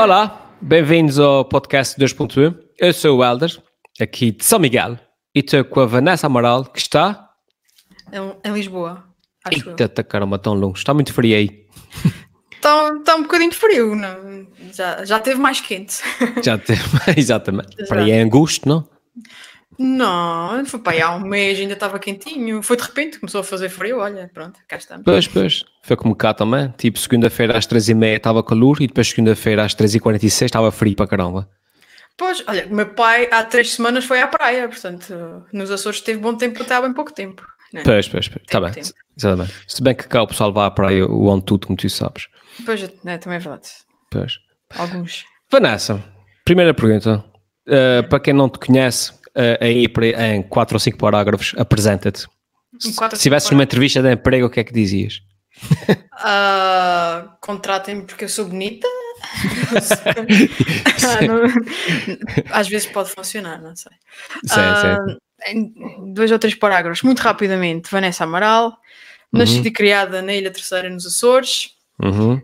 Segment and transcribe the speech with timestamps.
[0.00, 2.56] Olá, bem-vindos ao podcast 2.1.
[2.78, 3.54] Eu sou o Helder,
[4.00, 4.98] aqui de São Miguel,
[5.34, 7.28] e estou com a Vanessa Amaral, que está.
[8.10, 9.04] Em, em Lisboa.
[9.44, 9.70] Acho eu.
[9.72, 10.78] Eita, tá, caramba, tão longe.
[10.78, 11.66] Está muito frio aí.
[12.50, 14.46] Está, está um bocadinho de frio, não?
[14.72, 15.98] Já, já teve mais quente.
[16.42, 16.82] Já teve,
[17.14, 17.76] exatamente.
[17.78, 17.86] Já.
[17.86, 18.88] Para aí é angusto, não?
[19.82, 22.62] Não, foi para aí há um mês, ainda estava quentinho.
[22.62, 25.04] Foi de repente, começou a fazer frio, olha, pronto, cá estamos.
[25.06, 25.64] Pois, pois.
[25.82, 26.68] Foi como cá também.
[26.76, 31.48] Tipo, segunda-feira às 3h30 estava calor e depois segunda-feira às 3h46 estava frio para caramba.
[32.14, 36.20] Pois, olha, o meu pai há três semanas foi à praia, portanto, nos Açores teve
[36.20, 37.42] bom tempo até há bem pouco tempo.
[37.72, 37.80] né?
[37.82, 38.42] Pois, pois, pois.
[38.44, 38.72] Está bem.
[38.72, 38.90] tempo.
[39.16, 39.54] Exatamente.
[39.66, 42.28] Se bem que cá o pessoal vai à praia o ano tudo, como tu sabes.
[42.66, 43.68] Pois, né, também é verdade.
[44.10, 44.34] Pois.
[44.76, 45.24] Alguns.
[45.50, 46.04] Vanessa,
[46.44, 47.24] primeira pergunta.
[47.66, 49.86] Uh, para quem não te conhece, uh, aí,
[50.18, 52.26] em 4 ou 5 parágrafos, apresenta-te.
[52.84, 55.22] Em quatro Se tivesses cinco numa entrevista de emprego, o que é que dizias?
[56.22, 58.86] Ah, Contratem-me porque eu sou bonita.
[62.52, 63.92] Ah, Às vezes pode funcionar, não sei.
[64.46, 67.90] Sim, em dois ou três parágrafos, muito rapidamente.
[67.90, 68.76] Vanessa Amaral,
[69.32, 71.74] nascida e criada na Ilha Terceira, nos Açores.
[72.02, 72.40] Uhum.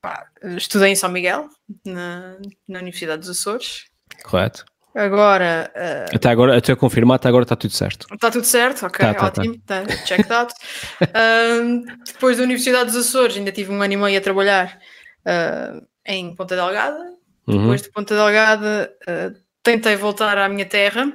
[0.00, 1.48] Pá, estudei em São Miguel,
[1.84, 3.84] na, na Universidade dos Açores.
[4.24, 4.64] Correto.
[5.00, 8.06] Agora ah, Até agora, até confirmar, até agora está tudo certo.
[8.12, 9.40] Está tudo certo, ok, Tá, tá, tá.
[9.40, 10.52] ótimo, tá, checked out.
[11.14, 14.78] Ahm, depois da Universidade dos Açores, ainda tive um ano e meio a trabalhar
[15.24, 17.14] ah, em Ponta Delgada.
[17.46, 17.62] Uhum.
[17.62, 21.10] Depois de Ponta Delgada, ah, tentei voltar à minha terra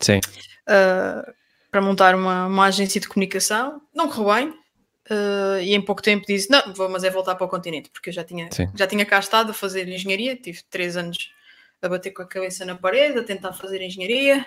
[0.00, 0.20] Sim.
[1.70, 3.80] para montar uma, uma agência de comunicação.
[3.94, 4.54] Não correu bem.
[5.10, 8.10] ah, e em pouco tempo disse: Não, vou, mas é voltar para o continente, porque
[8.10, 8.68] eu já tinha, Sim.
[8.76, 10.36] já tinha cá estado a fazer engenharia.
[10.36, 11.30] Tive três anos
[11.84, 14.44] a bater com a cabeça na parede, a tentar fazer engenharia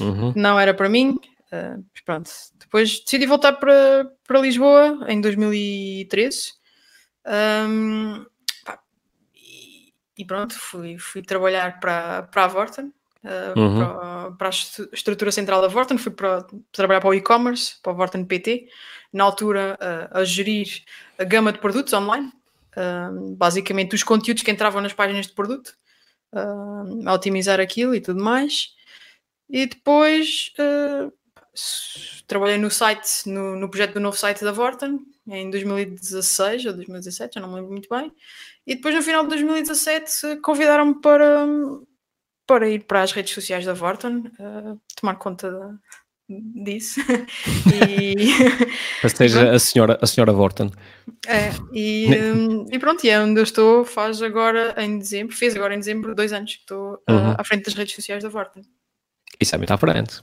[0.00, 0.32] Uhum.
[0.36, 1.18] não era para mim.
[1.50, 2.30] mas pronto.
[2.58, 6.54] Depois decidi voltar para, para Lisboa em 2013.
[7.24, 8.24] Ahm,
[8.64, 8.78] pá,
[9.34, 12.92] e, e pronto, fui, fui trabalhar para, para a Vorten,
[13.24, 13.78] ah, Uhum.
[13.78, 15.98] para, para a estru- estrutura central da Vorten.
[15.98, 18.66] Fui para, trabalhar para o e-commerce, para o Vorten PT.
[19.12, 20.82] Na altura, ah, a gerir
[21.18, 22.32] a gama de produtos online.
[23.36, 25.74] Basicamente, os conteúdos que entravam nas páginas de produto.
[26.32, 28.74] Ahm, a otimizar aquilo e tudo mais.
[29.50, 30.52] E depois
[31.54, 36.72] s- trabalhei no site, no, no projeto do novo site da Vorten, em 2016 ou
[36.72, 38.12] 2017, já não me lembro muito bem.
[38.66, 41.46] E depois, no final de 2017, eh, convidaram-me para,
[42.46, 45.74] para ir para as redes sociais da Vorten, eh, tomar conta da-
[46.64, 47.00] disso.
[49.04, 50.70] e, seja, a senhora, a senhora Vorten.
[51.26, 55.54] é, e, hum, e pronto, e é onde eu estou, faz agora em dezembro, fez
[55.56, 57.34] agora em dezembro dois anos que estou eh, Uhum.
[57.38, 58.62] à frente das redes sociais da Vorten.
[59.40, 60.20] Isso é muito à frente.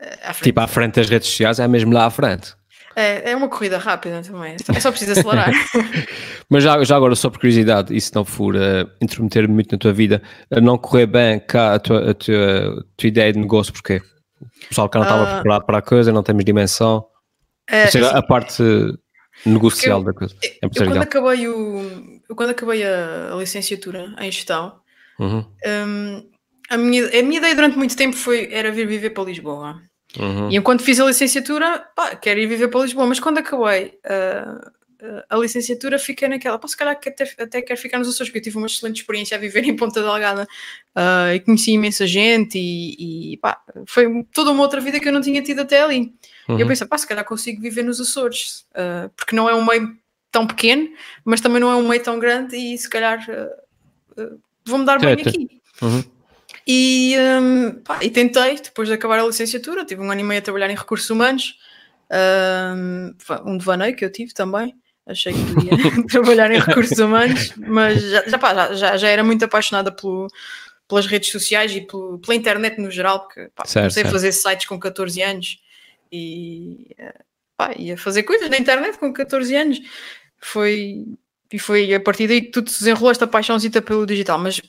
[0.00, 0.44] Eh, à frente.
[0.44, 2.54] Tipo, à frente das redes sociais é mesmo lá à frente.
[2.96, 4.54] É, é uma corrida rápida também.
[4.72, 5.50] É só preciso acelerar.
[6.48, 9.78] Mas já, já agora, só por curiosidade, e se não for uh, intermeter muito na
[9.78, 13.38] tua vida, uh, não correr bem cá a tua, a tua, a tua ideia de
[13.40, 14.00] negócio, porquê?
[14.64, 15.34] O pessoal cá não estava Ah.
[15.36, 17.06] preparado para a coisa, não temos dimensão.
[17.68, 18.62] É, seja, assim, a parte
[19.46, 20.34] negocial eu- da coisa.
[20.62, 24.80] eu quando acabei, o, eu quando acabei a, a licenciatura em gestão,
[25.18, 25.44] Uhum,
[25.86, 26.30] hum,
[26.68, 29.80] a, minha, a minha ideia durante muito tempo foi, era vir viver para Lisboa.
[30.18, 30.50] uhum.
[30.50, 33.06] E enquanto fiz a licenciatura, pá, quero ir viver para Lisboa.
[33.06, 34.60] Mas quando acabei ah,
[35.28, 38.42] a licenciatura, fiquei naquela, se calhar que até, até quero ficar nos Açores, porque eu
[38.42, 40.46] tive uma excelente experiência a viver em Ponta Delgada
[40.94, 45.12] ah, e conheci imensa gente e, e pá, foi toda uma outra vida que eu
[45.12, 46.12] não tinha tido até ali.
[46.48, 46.66] E eu Uhum.
[46.68, 49.96] pensei, pá, se calhar consigo viver nos Açores, ah, porque não é um meio
[50.30, 50.88] tão pequeno,
[51.24, 53.24] mas também não é um meio tão grande e se calhar
[54.16, 54.30] ah,
[54.64, 55.60] vou-me dar bem aqui.
[55.82, 56.04] Uhum.
[56.66, 60.38] E, hum, pá, e tentei, depois de acabar a licenciatura, tive um ano e meio
[60.38, 61.58] a trabalhar em recursos humanos,
[62.76, 64.74] hum, um devaneio que eu tive também.
[65.06, 65.70] Achei que podia
[66.08, 70.28] trabalhar em recursos humanos, mas já, já, pá, já, já, era muito apaixonada pelo,
[70.88, 74.08] pelas redes sociais e pelo- pela internet no geral, porque pá, Certo, comecei certo.
[74.08, 75.58] a fazer sites com 14 anos
[76.10, 76.94] e
[77.56, 79.80] pá, ia fazer coisas na internet com 14 anos.
[80.40, 81.04] Foi,
[81.52, 84.38] e foi a partir daí que tudo se desenrolou esta paixãozita pelo digital.
[84.38, 84.60] Mas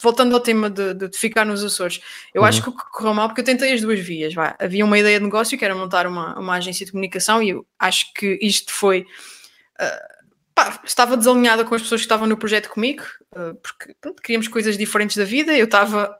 [0.00, 2.00] voltando ao tema de, de- de ficar nos Açores,
[2.34, 4.34] eu acho que o que correu mal porque eu tentei as duas vias.
[4.34, 4.54] vá.
[4.58, 7.66] Havia uma ideia de negócio que era montar uma, uma agência de comunicação e eu
[7.78, 9.06] acho que isto foi.
[9.78, 10.08] Ah,
[10.54, 13.02] pá, estava desalinhada com as pessoas que estavam no projeto comigo,
[13.34, 15.56] ah, porque pronto, queríamos coisas diferentes da vida.
[15.56, 16.16] Eu estava.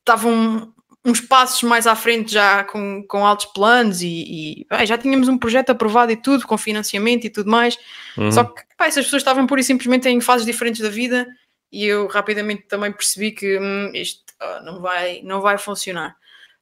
[0.00, 0.72] Estava um-
[1.04, 5.38] uns passos mais à frente já com, com altos planos e, e, já tínhamos um
[5.38, 7.78] projeto aprovado e tudo, com financiamento e tudo mais.
[8.18, 8.30] Uhum.
[8.30, 11.26] Só que pá, essas pessoas estavam pura e simplesmente em fases diferentes da vida
[11.72, 14.22] e eu rapidamente também percebi que hum, isto
[14.62, 16.16] não, vai, não vai funcionar.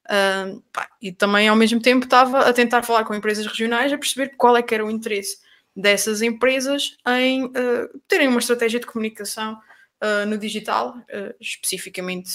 [0.08, 3.98] Ah, pá, e também ao mesmo tempo estava a tentar falar com empresas regionais a
[3.98, 5.38] perceber qual é que era o interesse
[5.78, 9.54] dessas empresas em uh, terem uma estratégia de comunicação
[10.02, 12.30] uh, no digital, uh, especificamente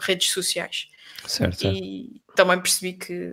[0.00, 0.88] redes sociais.
[1.26, 1.66] Certo.
[1.66, 3.32] E também percebi que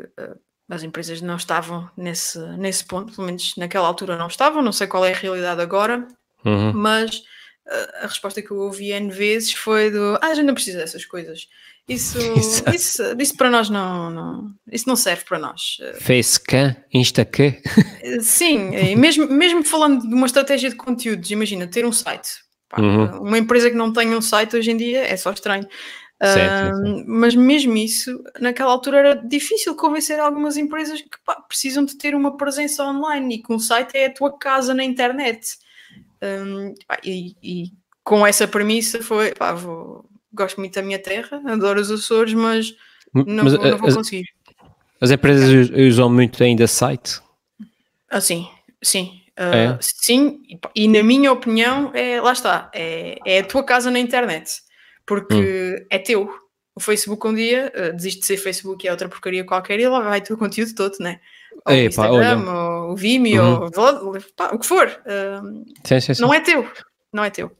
[0.69, 4.87] as empresas não estavam nesse, nesse ponto, pelo menos naquela altura não estavam, não sei
[4.87, 6.07] qual é a realidade agora,
[6.45, 6.71] uhum.
[6.71, 7.23] mas
[8.01, 11.05] a resposta que eu ouvi N vezes foi do ah, a gente não precisa dessas
[11.05, 11.47] coisas.
[11.87, 12.17] Isso,
[12.73, 15.77] isso, isso para nós não, não, isso não serve para nós.
[15.99, 17.53] Facecam, Instacam.
[18.21, 22.29] Sim, e mesmo, mesmo falando de uma estratégia de conteúdos, imagina ter um site.
[22.69, 23.23] Pá, uhum.
[23.23, 25.67] Uma empresa que não tenha um site hoje em dia é só estranho.
[26.23, 31.83] Certo, uh, mas mesmo isso, naquela altura era difícil convencer algumas empresas que pá, precisam
[31.83, 35.57] de ter uma presença online e que um site é a tua casa na internet.
[36.21, 36.73] Um,
[37.03, 37.71] e, e,
[38.03, 42.75] com essa premissa foi, pá, vou, gosto muito da minha terra, adoro os Açores, mas
[43.13, 44.27] não, mas, vou, não vou as, conseguir.
[44.99, 47.19] As empresas usam muito ainda site?
[48.09, 48.47] Ah, sim,
[48.81, 49.21] sim.
[49.39, 49.77] Uh, é?
[49.81, 53.99] Sim, e, e, na minha opinião, é, lá está, é, é a tua casa na
[53.99, 54.61] internet,
[55.05, 55.35] porque
[55.81, 55.85] hum.
[55.89, 56.29] é teu.
[56.73, 59.87] O Facebook um dia uh, desiste de ser Facebook e é outra porcaria qualquer e
[59.87, 61.19] lá vai o teu conteúdo todo, né?
[61.65, 63.69] Ou Ei, o Instagram, pá, ou o Vimeo, uhum.
[63.75, 64.87] ou, pá, o que for.
[64.87, 66.21] Uh, sim, sim, sim.
[66.21, 66.67] Não é teu,
[67.13, 67.51] não é teu.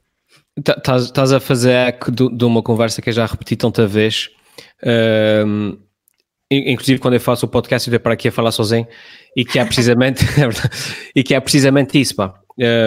[0.57, 4.29] Estás tá, a fazer eco de, uma conversa que eu já repeti tanta vez.
[5.45, 5.77] Um,
[6.51, 8.85] inclusive quando eu faço o podcast eu para aqui a falar sozinho
[9.35, 10.49] e que é precisamente é
[11.15, 12.33] e que é precisamente isso pá.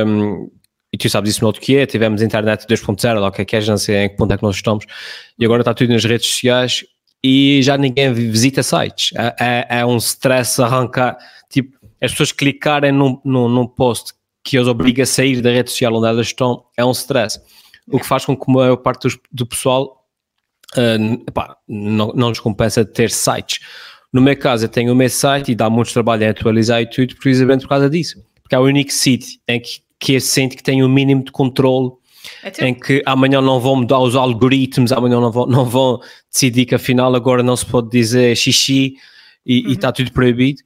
[0.06, 0.50] Um,
[0.92, 3.44] e tu sabes isso melhor do que é, tivemos internet 2.0 lá o que é
[3.44, 4.84] que é, já não sei em que ponto é que nós estamos
[5.38, 6.84] e agora está tudo nas redes sociais
[7.26, 11.16] e já ninguém visita sites é, é, é um stress arrancar
[11.48, 14.12] tipo, as pessoas clicarem num, num, num post
[14.44, 17.40] que os obriga a sair da rede social onde elas estão é um stress.
[17.88, 20.06] O que faz com que a maior parte do, do pessoal
[20.76, 23.60] uh, não, não nos compensa ter sites.
[24.12, 26.86] No meu caso, eu tenho o meu site e dá muito trabalho em atualizar e
[26.88, 28.22] tudo, precisamente por causa disso.
[28.42, 31.24] Porque é o único sítio em que, que eu sinto que tem o um mínimo
[31.24, 31.90] de controle,
[32.42, 36.00] é em que amanhã não vão mudar os algoritmos, amanhã não vão, não vão
[36.30, 38.94] decidir que afinal agora não se pode dizer xixi
[39.44, 39.72] e, uhum.
[39.72, 40.62] está tudo proibido.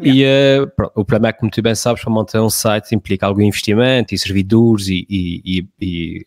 [0.00, 0.60] Yeah.
[0.60, 2.94] E uh, pronto, o problema é que, como tu bem sabes, para montar um site
[2.94, 6.26] implica algum investimento e servidores e, e, e, e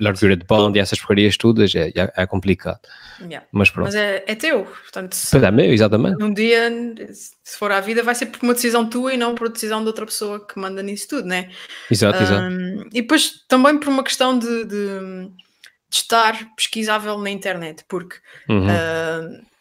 [0.00, 2.80] largura de banda e essas porcarias todas, é, é, é complicado.
[3.20, 3.46] Yeah.
[3.52, 3.86] Mas pronto.
[3.86, 5.14] Mas é, é teu, portanto.
[5.14, 6.22] Se, é meu, exatamente.
[6.22, 6.70] Um dia,
[7.12, 9.86] se for à vida, vai ser por uma decisão tua e não por decisão de
[9.86, 11.50] outra pessoa que manda nisso tudo, né?
[11.90, 12.88] Exato, um, exato.
[12.92, 18.16] E depois também por uma questão de, de, de estar pesquisável na internet, porque.
[18.48, 18.66] Uhum.
[18.66, 19.53] Uh,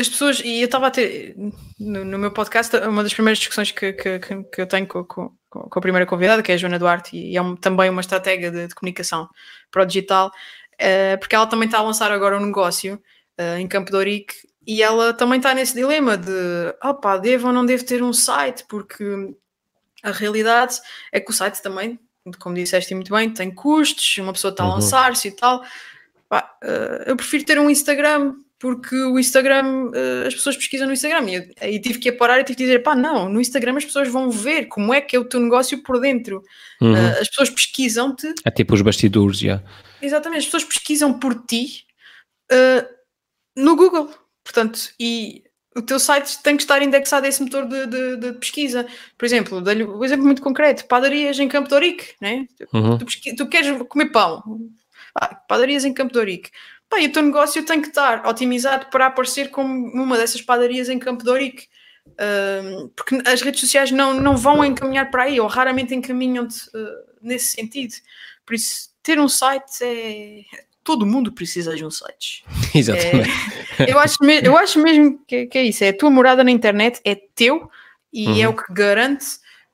[0.00, 1.34] as pessoas, e eu estava a ter
[1.78, 5.30] no, no, meu podcast, uma das primeiras discussões que, que, que eu tenho com, com,
[5.48, 8.50] com, a primeira convidada, que é a Joana Duarte, e é um, também uma estratégia
[8.50, 9.28] de, de, comunicação
[9.70, 13.00] para o digital, uh, porque ela também está a lançar agora um negócio
[13.40, 14.34] uh, em Campo de Ourique,
[14.66, 16.30] e ela também está nesse dilema de
[16.84, 19.04] opá, devo ou não devo ter um site, porque
[20.02, 20.78] a realidade
[21.10, 21.98] é que o site também,
[22.38, 24.74] como disseste muito bem, tem custos, uma pessoa está a uhum.
[24.74, 25.64] lançar-se e tal.
[26.28, 30.92] Pá, uh, eu prefiro ter um Instagram porque o Instagram, uh, as pessoas pesquisam no
[30.92, 33.84] Instagram e aí tive que parar e tive que dizer, pá, não, no Instagram as
[33.84, 36.42] pessoas vão ver como é que é o teu negócio por dentro.
[36.80, 36.92] Uhum.
[36.92, 38.34] Uh, as pessoas pesquisam-te.
[38.44, 39.62] É tipo os bastidores, já.
[40.02, 41.84] Exatamente, as pessoas pesquisam por ti
[42.50, 42.88] uh,
[43.56, 44.12] no Google.
[44.42, 45.44] Portanto, e
[45.76, 48.86] o teu site tem que estar indexado a esse motor de, de, de pesquisa.
[49.16, 52.46] Por exemplo, dou-lhe um exemplo muito concreto: padarias em Campo de Ourique, né?
[52.72, 52.98] Uhum.
[52.98, 54.42] Tu, tu, queres comer pão,
[55.14, 56.50] ah, padarias em Campo de Ourique
[56.88, 60.98] pá, o teu negócio tem que estar otimizado para aparecer como uma dessas padarias em
[60.98, 61.66] Campo de Ourique.
[62.08, 67.08] Uh, porque as redes sociais não, não vão encaminhar para aí, ou raramente encaminham-te uh,
[67.20, 67.94] nesse sentido.
[68.46, 70.42] Por isso, ter um site é.
[70.82, 72.42] Todo mundo precisa de um site.
[72.74, 73.28] Exatamente.
[73.78, 75.84] É, eu, acho eu acho mesmo que, que, é isso.
[75.84, 77.70] É a tua morada na internet, é teu
[78.10, 78.40] e é uhum.
[78.40, 79.26] é o que garante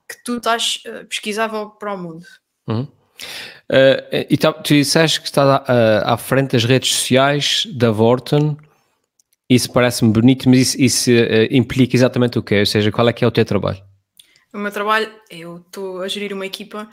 [0.09, 2.25] que tu estás uh, pesquisável para o mundo.
[2.67, 2.85] Uhum.
[3.69, 5.63] Uh, e tu disseste que está uh,
[6.05, 8.57] à frente das redes sociais da Vorton.
[9.49, 12.59] Isso parece-me bonito, mas isso, isso uh, implica exatamente o quê?
[12.59, 13.81] Ou seja, qual é que é o teu trabalho?
[14.53, 16.87] O meu trabalho, eu estou a gerir uma equipa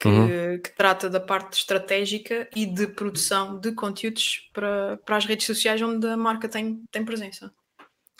[0.00, 0.58] que, uhum.
[0.58, 5.80] que, trata da parte estratégica e de produção de conteúdos para, para as redes sociais
[5.80, 7.52] onde a marca tem, tem presença.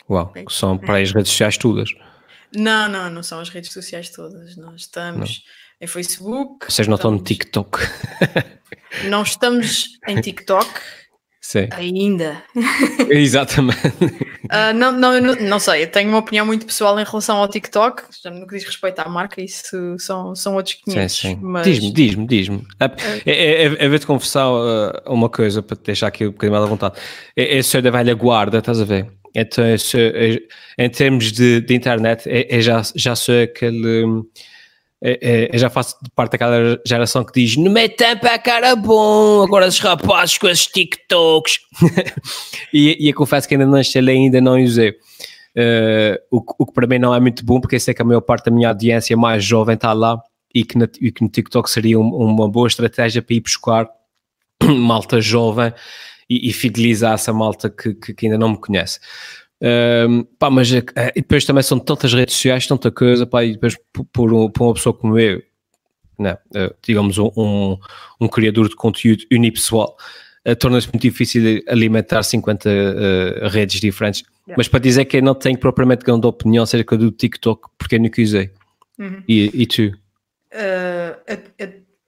[0.09, 0.45] Uau, é.
[0.49, 1.91] são para as redes sociais todas?
[2.55, 4.57] Não, não, não são as redes sociais todas.
[4.57, 5.43] Nós estamos...
[5.45, 6.67] Não em Facebook.
[6.69, 7.79] Vocês não estão no TikTok?
[9.07, 10.69] Não estamos em TikTok.
[11.41, 11.69] Sim.
[11.73, 12.43] Ainda.
[13.11, 14.05] Exatamente.
[14.45, 17.49] Uh, não, não, não, não, sei, eu tenho uma opinião muito pessoal em relação ao
[17.49, 21.13] TikTok, no que diz respeito à marca, isso são, são outros 500.
[21.13, 21.39] Sim, sim.
[21.43, 21.67] Mas...
[21.67, 22.67] Diz-me, diz-me, diz-me.
[22.79, 22.85] É,
[23.27, 26.65] é, é, é ver-te confessar uh, uma coisa para te deixar aqui um bocadinho mais
[26.65, 26.95] à vontade.
[27.37, 29.09] É, é ser da velha guarda, estás a ver?
[29.35, 29.77] Então, é,
[30.79, 34.23] em termos de, de internet, é, já, já sou aquele.
[35.07, 39.43] É, é, já faço parte daquela geração que diz não mete tempo a cara bom,
[39.43, 41.59] agora os rapazes com esses TikToks.
[42.73, 44.93] e, e eu confesso que ainda não instalei, ainda não usei.
[45.57, 48.05] Uh, o, o, que para mim não é muito bom, porque eu sei que a
[48.05, 50.19] maior parte da minha audiência mais jovem está lá
[50.55, 53.87] e que, na, e que no TikTok seria um, uma boa estratégia para ir buscar
[54.65, 55.71] malta jovem
[56.31, 58.99] e, e fidelizar essa malta que, que, que ainda não me conhece.
[59.63, 60.83] Um, pá, mas uh,
[61.15, 63.77] e depois também são tantas redes sociais, tanta coisa, pá, e depois
[64.13, 65.43] por, um, por uma pessoa como eu,
[66.19, 67.79] né, uh, digamos um, um,
[68.21, 69.97] um, criador de conteúdo unipessoal,
[70.47, 74.23] uh, torna-se muito difícil alimentar 50 redes diferentes.
[74.47, 74.55] Yeah.
[74.57, 78.01] Mas para dizer que eu não tenho propriamente grande opinião acerca do TikTok, porque eu
[78.01, 78.51] nunca usei.
[78.99, 79.23] Uhum.
[79.27, 79.93] E, e tu?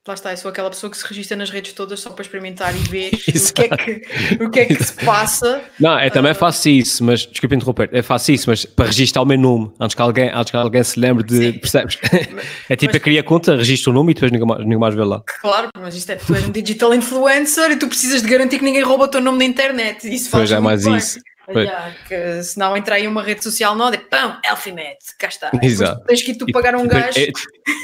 [0.07, 2.75] Lá está, eu sou aquela pessoa que se registra nas redes todas só para experimentar
[2.75, 5.63] e ver o que, é que, o que é que se passa.
[5.81, 9.23] Não, eu também uh, faço isso, mas desculpa interromper, eu faço isso, mas para registrar
[9.23, 11.37] o meu nome, antes que alguém, antes que alguém se lembre de.
[11.37, 11.53] Sim.
[11.59, 11.99] Percebes?
[12.69, 14.95] é tipo, mas, eu cria conta, registro o nome e depois ninguém mais, ninguém mais
[14.95, 15.23] vê lá.
[15.41, 18.65] Claro, mas isto é, tu és um digital influencer e tu precisas de garantir que
[18.65, 20.07] ninguém rouba o teu nome na internet.
[20.13, 20.97] Isso faz pois é mais bem.
[20.97, 21.19] isso.
[21.49, 25.51] Yeah, que se não entrar em uma rede social nova, é pão, Elfimed, cá está.
[25.63, 26.05] Exato.
[26.05, 27.19] Tens que ir tu pagar um gajo.
[27.19, 27.31] É,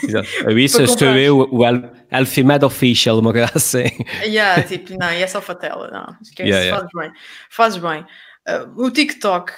[0.05, 0.29] exato.
[0.59, 1.63] Isso estou eu, o
[2.11, 3.91] Elfimed Official, uma coisa assim.
[4.23, 6.17] Yeah, tipo, não, e é só fatela, não.
[6.21, 6.77] Esquece, yeah, yeah.
[6.77, 7.13] fazes bem.
[7.51, 8.07] Fazes bem.
[8.49, 9.53] Uh, o TikTok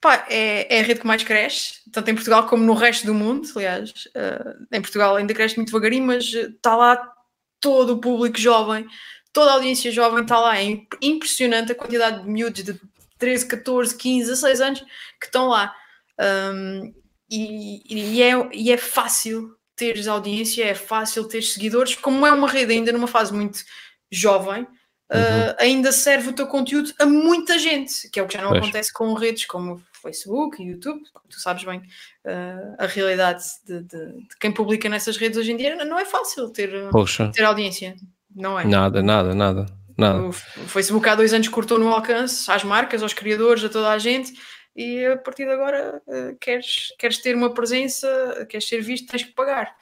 [0.00, 3.14] pá, é, é a rede que mais cresce, tanto em Portugal como no resto do
[3.14, 3.48] mundo.
[3.54, 7.12] Aliás, uh, em Portugal ainda cresce muito devagarinho, mas está lá
[7.60, 8.86] todo o público jovem,
[9.32, 10.60] toda a audiência jovem está lá.
[10.60, 12.78] É impressionante a quantidade de miúdos de
[13.18, 14.80] 13, 14, 15, 16 anos
[15.20, 15.74] que estão lá.
[16.20, 16.92] Um,
[17.30, 22.48] e, e, é, e é fácil teres audiência, é fácil ter seguidores, como é uma
[22.48, 23.58] rede ainda numa fase muito
[24.10, 24.66] jovem, uh,
[25.14, 25.50] uhum.
[25.50, 28.50] uh, ainda serve o teu conteúdo a muita gente, que é o que já não
[28.50, 28.62] pois.
[28.62, 34.12] acontece com redes como Facebook e YouTube, tu sabes bem uh, a realidade de, de,
[34.12, 36.70] de, quem publica nessas redes hoje em dia, não é fácil ter,
[37.34, 37.94] ter audiência,
[38.34, 38.64] não é?
[38.64, 39.66] Nada, nada, nada.
[39.96, 40.28] Não.
[40.28, 43.98] O Facebook há dois anos cortou no alcance às marcas, aos criadores, a toda a
[43.98, 44.34] gente,
[44.74, 49.22] e a partir de agora uh, queres, queres ter uma presença, queres ser visto, tens
[49.22, 49.74] que pagar.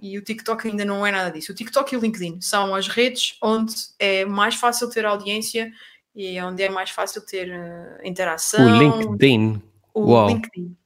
[0.00, 1.52] E o TikTok ainda não é nada disso.
[1.52, 5.72] O TikTok e o LinkedIn são as redes onde é mais fácil ter audiência
[6.14, 8.64] e onde é mais fácil ter uh, interação.
[8.64, 9.62] O LinkedIn.
[9.94, 10.28] O Uau.
[10.28, 10.76] LinkedIn.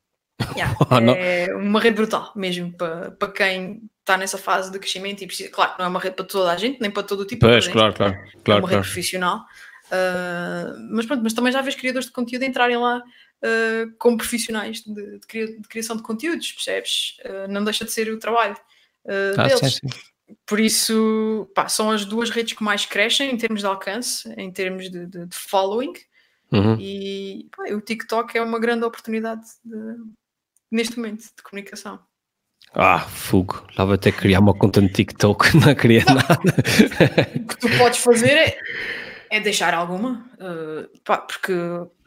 [0.56, 0.76] Yeah,
[1.18, 5.48] é uma rede brutal mesmo para, para quem está nessa fase de crescimento e precisa,
[5.48, 7.64] claro, não é uma rede para toda a gente, nem para todo o tipo pois,
[7.64, 9.44] de claro, claro, claro, é uma rede profissional.
[9.86, 14.82] Uh, mas pronto, mas também já vês criadores de conteúdo entrarem lá uh, como profissionais
[14.82, 17.16] de, de, de, criação de conteúdos, percebes?
[17.24, 18.56] Uh, não deixa de ser o trabalho
[19.36, 19.74] ah, deles.
[19.74, 20.00] Sim, sim.
[20.46, 24.50] Por isso, pá, são as duas redes que mais crescem em termos de alcance, em
[24.50, 25.92] termos de, de, de following.
[26.50, 26.76] Uhum.
[26.78, 29.42] E pá, o TikTok é uma grande oportunidade
[30.74, 32.00] neste momento de comunicação.
[32.74, 33.64] Ah, fogo.
[33.78, 36.16] Lá vou que criar uma conta no TikTok, não queria não.
[36.16, 36.40] nada.
[37.36, 38.58] O que tu podes fazer é,
[39.30, 41.52] é deixar alguma, uh, pá, porque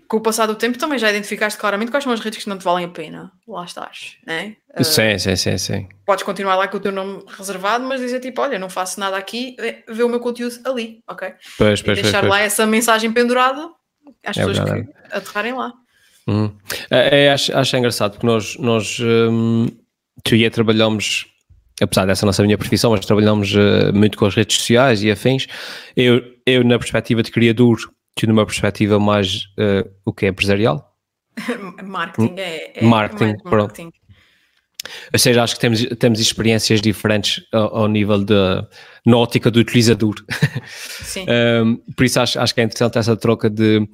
[0.09, 2.57] com o passar do tempo também já identificaste claramente quais são as redes que não
[2.57, 3.31] te valem a pena.
[3.47, 4.57] Lá estás, né?
[4.77, 5.89] Uh, sim, sim, sim, sim.
[6.05, 9.15] Podes continuar lá com o teu nome reservado, mas dizer tipo, olha, não faço nada
[9.15, 9.55] aqui,
[9.87, 11.33] vê o meu conteúdo ali, ok?
[11.57, 13.69] Pois, pois, e deixar pois, lá essa mensagem pendurada
[14.25, 14.85] às é pessoas verdade.
[14.85, 15.73] que aterrarem lá.
[16.27, 16.51] Hum.
[16.91, 19.67] É, é, acho, acho engraçado porque nós, nós hum,
[20.23, 21.25] tu e eu trabalhamos,
[21.81, 25.47] apesar dessa nossa minha profissão, mas trabalhamos uh, muito com as redes sociais e afins.
[25.95, 27.77] Eu, eu na perspectiva de criador,
[28.15, 30.93] tu numa perspectiva mais uh, o que é empresarial?
[31.83, 33.89] marketing, é, é marketing, pronto.
[35.11, 38.67] Ou seja, acho que temos, temos experiências diferentes ao, ao nível da
[39.13, 40.15] ótica do utilizador.
[40.67, 41.25] Sim.
[41.63, 43.87] um, por isso acho, acho que é interessante essa troca de,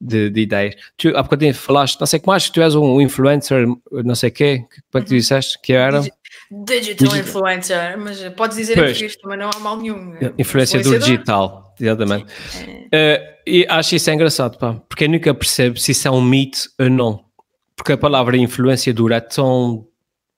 [0.00, 0.74] de, de, ideias.
[0.96, 4.32] Tu há bocadinho falaste, não sei que mais, tu és um influencer, não sei o
[4.32, 5.18] quê, como é que tu uhum.
[5.18, 6.00] disseste que era?
[6.00, 8.86] Digital, digital influencer, mas podes dizer pois.
[8.86, 10.14] em português também não há mal nenhum.
[10.38, 12.26] Influenciador digital, exatamente.
[12.92, 13.16] É.
[13.16, 16.58] Uh, e acho isso engraçado, pá, porque eu nunca percebo se isso é um mito
[16.78, 17.24] ou não.
[17.74, 19.86] Porque a palavra influenciador é tão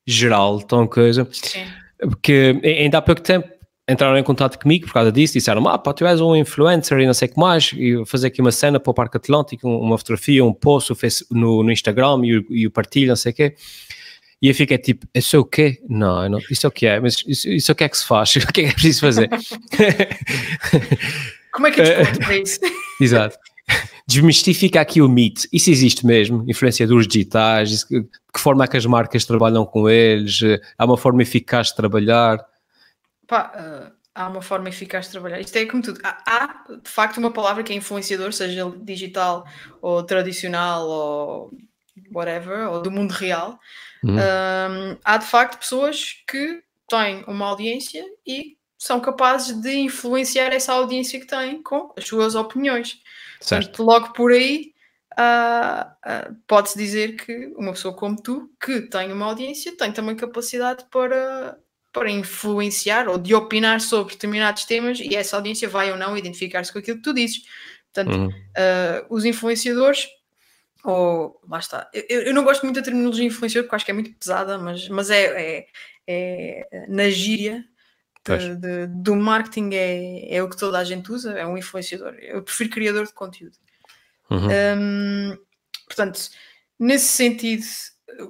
[0.06, 1.28] geral, tão coisa.
[1.30, 1.64] Sim.
[1.98, 3.48] Porque ainda há pouco tempo
[3.88, 7.06] entraram em contato comigo por causa disso, disseram, ah pá, tu és um influencer e
[7.06, 9.96] não sei o que mais, e fazer aqui uma cena para o Parque Atlântico, uma
[9.96, 10.92] fotografia, um post
[11.30, 13.54] no, no Instagram e o, e o partilho, não sei o quê.
[14.40, 15.80] E eu fiquei tipo, isso é o quê?
[15.88, 17.96] Não, não isso é o que é, mas isso, isso é o que é que
[17.96, 18.36] se faz?
[18.36, 19.28] O que é que é preciso fazer?
[21.50, 22.60] Como é que eu te para isso?
[23.00, 23.36] Exato.
[24.06, 25.42] Desmistifica aqui o mito.
[25.52, 26.44] Isso existe mesmo?
[26.48, 27.80] Influenciadores digitais?
[27.80, 30.40] De que forma é que as marcas trabalham com eles?
[30.78, 32.38] Há uma forma eficaz de trabalhar?
[33.28, 35.38] Pá, uh, há uma forma eficaz de trabalhar.
[35.38, 36.00] Isto é como tudo.
[36.02, 39.46] Há, há, de facto uma palavra que é influenciador, seja digital
[39.80, 41.52] ou tradicional ou
[42.12, 43.60] whatever, ou do mundo real.
[44.02, 44.16] Uhum.
[44.16, 50.72] Um, há de facto pessoas que têm uma audiência e são capazes de influenciar essa
[50.72, 53.00] audiência que têm com as suas opiniões.
[53.40, 53.66] Certo.
[53.66, 54.72] Portanto, logo por aí,
[55.18, 60.16] uh, uh, pode-se dizer que uma pessoa como tu, que tem uma audiência, tem também
[60.16, 61.58] capacidade para,
[61.92, 66.72] para influenciar ou de opinar sobre determinados temas e essa audiência vai ou não identificar-se
[66.72, 67.42] com aquilo que tu dizes.
[67.92, 68.28] Portanto, uhum.
[68.28, 70.06] uh, os influenciadores,
[70.84, 73.94] ou lá está, eu, eu, não gosto muito da terminologia influenciador porque acho que é
[73.94, 75.66] muito pesada, mas, mas é, é,
[76.06, 77.64] é na gíria
[78.24, 82.14] de, de, do marketing é, é o que toda a gente usa, é um influenciador.
[82.20, 83.56] Eu prefiro criador de conteúdo.
[84.30, 84.48] Uhum.
[84.78, 85.38] Um,
[85.86, 86.20] portanto,
[86.78, 87.64] nesse sentido,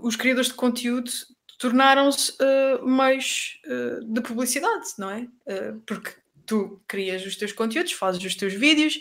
[0.02, 1.10] os criadores de conteúdo
[1.58, 5.28] tornaram-se uh, meios uh, de publicidade, não é?
[5.46, 6.12] Uh, porque
[6.46, 9.00] tu crias os teus conteúdos, fazes os teus vídeos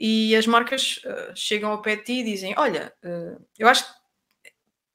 [0.00, 1.00] e as marcas
[1.34, 2.92] chegam ao pé de ti e dizem: Olha,
[3.58, 3.98] eu acho que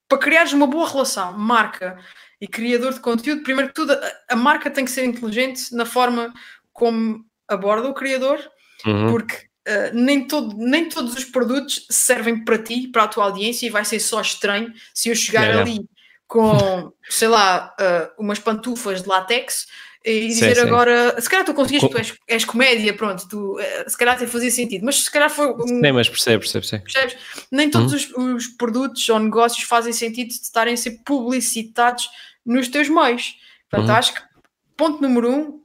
[0.07, 2.00] para criares uma boa relação, marca
[2.39, 3.93] e criador de conteúdo, primeiro que tudo,
[4.29, 6.33] a, marca tem que ser inteligente na forma
[6.72, 8.39] como aborda o criador,
[8.86, 9.12] uhum.
[9.12, 13.65] porque Uh, nem, todo, nem todos os produtos servem para ti, para a tua audiência,
[13.65, 15.88] e vai ser só estranho se eu chegar yeah, ali
[16.34, 19.68] com, sei lá, uh, umas pantufas de látex
[20.04, 20.68] e dizer sim, sim.
[20.68, 24.25] agora, se calhar tu conseguiste, tu és, és comédia, pronto, tu, uh, se calhar até
[24.25, 25.52] fazia sentido, mas se calhar foi.
[25.52, 26.92] Um, nem, mas percebe, percebe, percebe.
[26.92, 27.18] Percebes?
[27.52, 28.34] Nem todos uhum.
[28.34, 32.10] os, os, produtos ou negócios fazem sentido de estarem a ser publicitados
[32.44, 33.36] nos teus meios.
[33.70, 33.96] Portanto, uhum.
[33.96, 34.22] acho que
[34.75, 35.62] ponto número um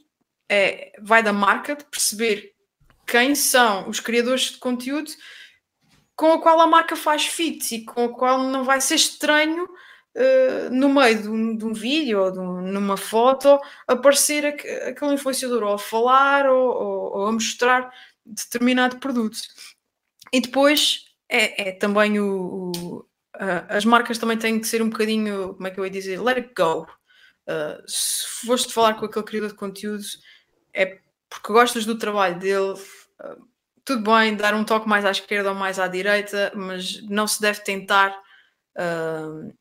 [0.51, 2.53] é, vai da marca de perceber
[3.07, 5.11] quem são os criadores de conteúdo
[6.15, 9.67] com a qual a marca faz fit e com a qual não vai ser estranho
[10.19, 15.15] uh, no meio de um, de um vídeo ou de um, numa foto aparecer aquele
[15.15, 17.91] influenciador ou a falar ou, ou, ou, a mostrar
[18.27, 19.39] determinado produto.
[20.33, 24.91] E depois é, é também o, o uh, as marcas também têm que ser um
[24.91, 26.87] bocadinho, como é que eu ia dizer, let it go.
[27.49, 30.05] Uh, se foste falar com aquele criador de conteúdo,
[30.75, 30.99] é
[31.31, 33.49] porque gostas do trabalho dele, uh,
[33.85, 37.41] tudo bem, dar um toque mais à esquerda ou mais à direita, mas não se
[37.41, 38.11] deve tentar
[38.77, 39.55] uh,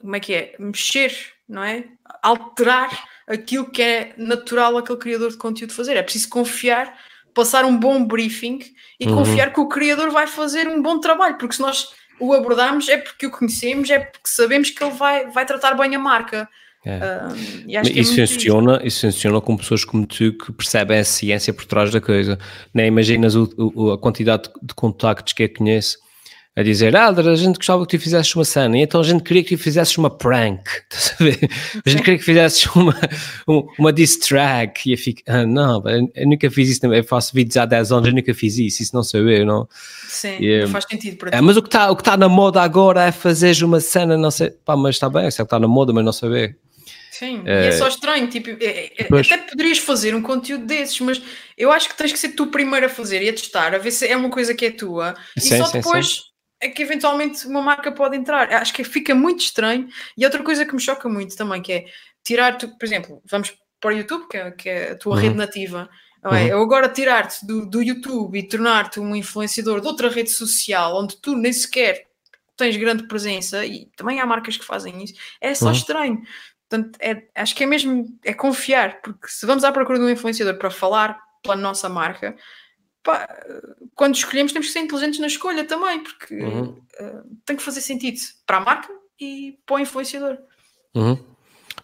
[0.00, 0.54] como é que é?
[0.58, 1.12] Mexer,
[1.48, 1.84] não é?
[2.22, 2.90] Alterar
[3.26, 5.96] aquilo que é natural aquele criador de conteúdo fazer.
[5.96, 6.96] É preciso confiar,
[7.34, 8.60] passar um bom briefing
[8.98, 9.16] e uhum.
[9.16, 12.98] confiar que o criador vai fazer um bom trabalho, porque se nós o abordamos é
[12.98, 16.48] porque o conhecemos, é porque sabemos que ele vai, vai tratar bem a marca.
[16.84, 16.98] É.
[17.26, 21.66] Um, isso, é funciona, isso funciona com pessoas como tu que percebem a ciência por
[21.66, 22.38] trás da coisa.
[22.72, 25.98] Nem imaginas o, o, a quantidade de contactos que eu conheço
[26.58, 29.22] a dizer, ah, a gente gostava que tu fizesses uma cena, e então a gente
[29.22, 31.50] queria que tu fizesses uma prank, estás a ver?
[31.86, 32.96] A gente queria que fizesses uma,
[33.78, 35.80] uma diss track, e eu fico, ah, não,
[36.16, 38.92] eu nunca fiz isso, eu faço vídeos há 10 anos, eu nunca fiz isso, isso
[38.92, 39.68] não sou eu, não?
[40.08, 43.04] Sim, e, não faz sentido para é, Mas o que está tá na moda agora
[43.04, 45.92] é fazer uma cena, não sei, pá, mas está bem, sei que está na moda,
[45.92, 46.56] mas não saber.
[47.12, 50.98] Sim, é, e é só estranho, tipo, é, é, até poderias fazer um conteúdo desses,
[50.98, 51.22] mas
[51.56, 53.92] eu acho que tens que ser tu primeiro a fazer e a testar, a ver
[53.92, 56.27] se é uma coisa que é tua, e sim, só sim, depois sim
[56.60, 58.52] é que eventualmente uma marca pode entrar.
[58.52, 59.88] Acho que fica muito estranho.
[60.16, 61.86] E outra coisa que me choca muito também, que é
[62.24, 65.22] tirar, por exemplo, vamos para o YouTube, que é, que é a tua uhum.
[65.22, 65.88] rede nativa.
[66.24, 66.28] É?
[66.28, 66.36] Uhum.
[66.36, 71.16] Eu agora tirar-te do, do YouTube e tornar-te um influenciador de outra rede social onde
[71.16, 72.08] tu nem sequer
[72.58, 75.72] tens grande presença, e também há marcas que fazem isso, é só uhum.
[75.72, 76.22] estranho.
[76.68, 80.10] Portanto, é, acho que é mesmo é confiar, porque se vamos à procura de um
[80.10, 82.36] influenciador para falar pela nossa marca,
[83.08, 83.26] pá,
[83.94, 86.64] quando escolhemos temos que ser inteligentes na escolha também, porque uhum.
[87.00, 90.36] uh, tem que fazer sentido para a marca e para o influenciador.
[90.94, 91.18] Uhum.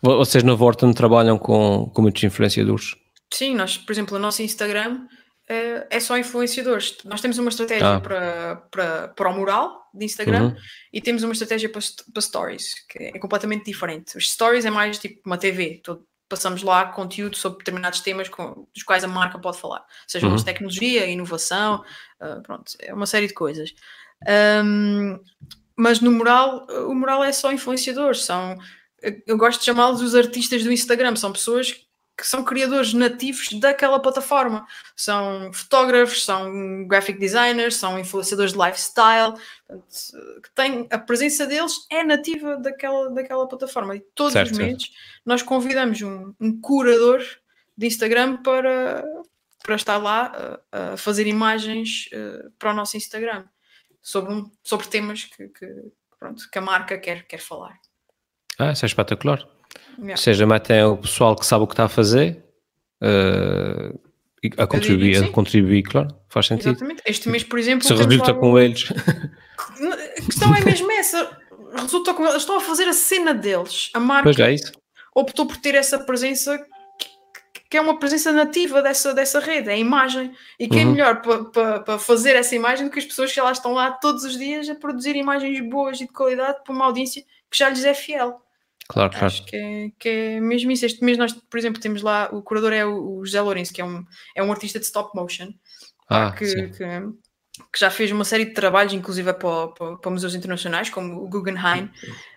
[0.02, 2.94] Vocês na Vorten trabalham com, com muitos influenciadores?
[3.32, 5.06] Sim, nós, por exemplo, o nosso Instagram
[5.50, 6.98] uh, é só influenciadores.
[7.06, 8.00] Nós temos uma estratégia ah.
[8.00, 10.56] para, para, para o mural de Instagram uhum.
[10.92, 11.80] e temos uma estratégia para,
[12.12, 14.18] para stories, que é completamente diferente.
[14.18, 18.66] Os stories é mais tipo uma TV, todo, passamos lá conteúdo sobre determinados temas com,
[18.74, 20.36] dos quais a marca pode falar, seja uhum.
[20.36, 21.84] tecnologia, inovação,
[22.20, 23.74] uh, pronto, é uma série de coisas.
[24.64, 25.20] Um,
[25.76, 28.56] mas no moral, o moral é só influenciadores, são,
[29.26, 31.84] eu gosto de chamá-los os artistas do Instagram, são pessoas
[32.16, 34.66] que são criadores nativos daquela plataforma.
[34.94, 39.34] São fotógrafos, são graphic designers, são influenciadores de lifestyle,
[40.42, 43.96] que têm, a presença deles é nativa daquela, daquela plataforma.
[43.96, 44.90] E todos certo, os meses
[45.24, 47.20] nós convidamos um, um, curador
[47.76, 49.04] de Instagram para,
[49.62, 53.44] para estar lá a, a fazer imagens uh, para o nosso Instagram
[54.00, 55.66] sobre, um, sobre temas que, que,
[56.18, 57.76] pronto, que a marca quer, quer falar.
[58.56, 59.44] Ah, isso é espetacular.
[59.98, 62.42] Ou seja, metem o pessoal que sabe o que está a fazer
[63.02, 63.98] uh,
[64.58, 66.70] a contribuir, a contribuir, claro, faz sentido.
[66.70, 67.02] Exatamente.
[67.06, 68.92] Este mês, por exemplo, se resulta com eles.
[70.16, 71.38] A questão é mesmo essa.
[71.76, 73.90] Resulta com eles, estão a fazer a cena deles.
[73.94, 74.24] A marca.
[74.24, 74.72] Pois é isso.
[75.14, 76.64] optou por ter essa presença
[77.70, 80.32] que é uma presença nativa dessa, dessa rede, é a imagem.
[80.60, 80.92] E quem é uhum.
[80.92, 83.72] melhor para pa, pa fazer essa imagem do que as pessoas que já lá estão
[83.72, 87.58] lá todos os dias a produzir imagens boas e de qualidade para uma audiência que
[87.58, 88.43] já lhes é fiel.
[88.94, 89.26] Claro, claro.
[89.26, 90.86] Acho que é, que é mesmo isso.
[90.86, 93.80] Este mês nós, por exemplo, temos lá, o curador é o, o José Lourenço, que
[93.80, 94.04] é um,
[94.36, 95.52] é um artista de stop motion,
[96.08, 100.36] ah, que, que, que, já fez uma série de trabalhos, inclusive para, para, para museus
[100.36, 101.90] internacionais, como o Guggenheim.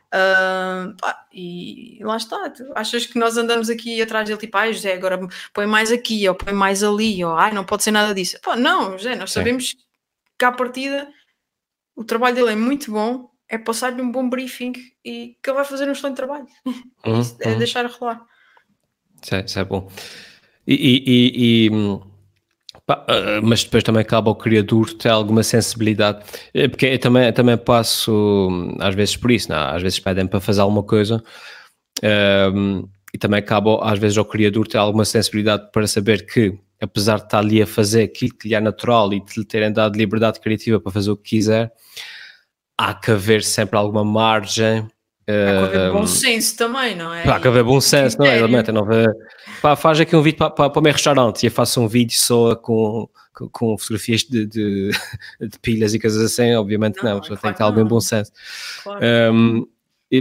[0.08, 2.50] Uh, pá, e lá está.
[2.50, 5.20] Tu achas que nós andamos aqui atrás dele, tipo, ai José, agora
[5.54, 8.40] põe mais aqui, ou põe mais ali, ou ai, não pode ser nada disso.
[8.42, 9.42] Pá, não, José, nós Sim.
[9.42, 9.76] sabemos
[10.40, 11.08] que à partida
[11.96, 15.66] o trabalho dele é muito bom, é passar-lhe um bom briefing e que ele vai
[15.66, 16.48] fazer um excelente trabalho.
[17.06, 17.58] Uhum, é uhum.
[17.58, 18.22] deixar rolar.
[19.24, 19.90] Isso é, isso é bom.
[20.68, 22.02] E, e, e, hum,
[22.88, 27.26] Pá, uh, mas depois também cabe ao criador ter alguma sensibilidade, eh, porque eu também,
[27.26, 29.58] eu também passo hum, às vezes por isso, não?
[29.58, 29.76] É?
[29.76, 31.22] às vezes pedem para fazer alguma coisa
[32.02, 37.18] uh, e também cabe às vezes ao criador ter alguma sensibilidade para saber que, apesar
[37.18, 39.98] de estar ali a fazer aquilo que lhe é natural e de lhe terem dado
[39.98, 41.74] liberdade criativa para fazer o que quiser,
[42.78, 44.88] há que haver sempre alguma margem
[45.30, 47.28] Há que haver bom senso também, não é?
[47.28, 48.38] Há que haver bom senso, não é?
[48.38, 49.06] Exatamente, não vê,
[49.62, 51.88] pá, faz aqui um vídeo para, para, para o meu restaurante e eu faço um
[51.88, 54.92] vídeo só com, com, com fotografias de, de,
[55.42, 58.32] de, pilhas e coisas assim, obviamente não, não claro tem que ter algum bom senso.
[58.84, 59.06] Claro.
[59.34, 59.68] Um,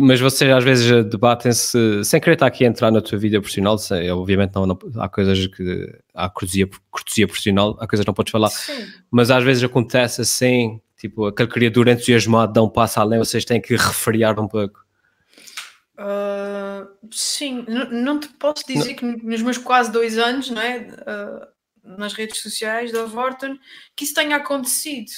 [0.02, 3.78] mas vocês às vezes debatem-se, sem querer estar aqui a entrar na tua vida profissional,
[3.78, 8.14] sei, obviamente não, não, há coisas que, há cortesia, cortesia profissional, há coisas que não
[8.14, 8.86] podes falar, Sim.
[9.08, 13.60] mas às vezes acontece assim, tipo, aquele criador entusiasmado dá um passo além, vocês têm
[13.60, 14.84] que refriar um pouco.
[15.98, 18.96] Uh, sim, não te posso dizer não.
[18.96, 20.78] que nos meus quase dois anos, não é?
[20.78, 21.56] Uh,
[21.98, 23.58] nas redes sociais da Vorten,
[23.94, 25.10] que isso tenha acontecido.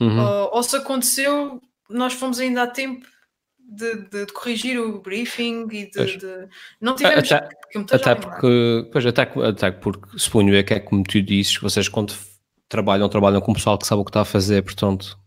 [0.00, 0.18] Uhum.
[0.18, 1.60] Uh, ou se aconteceu,
[1.90, 3.06] nós fomos ainda a tempo
[3.58, 6.48] de, de, de corrigir o briefing e de, de...
[6.80, 11.02] não tivemos até, que até porque, pois, até, até porque suponho é que é como
[11.02, 12.14] tu dizes, vocês quando
[12.74, 15.18] trabalham, trabalham com o pessoal que sabe o que está a fazer, portanto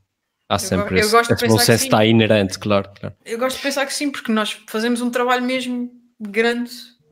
[0.49, 3.85] Há sempre eu, eu esse, esse senso está inerente, claro, claro, Eu gosto de pensar
[3.85, 6.71] que sim, porque nós fazemos um trabalho mesmo grande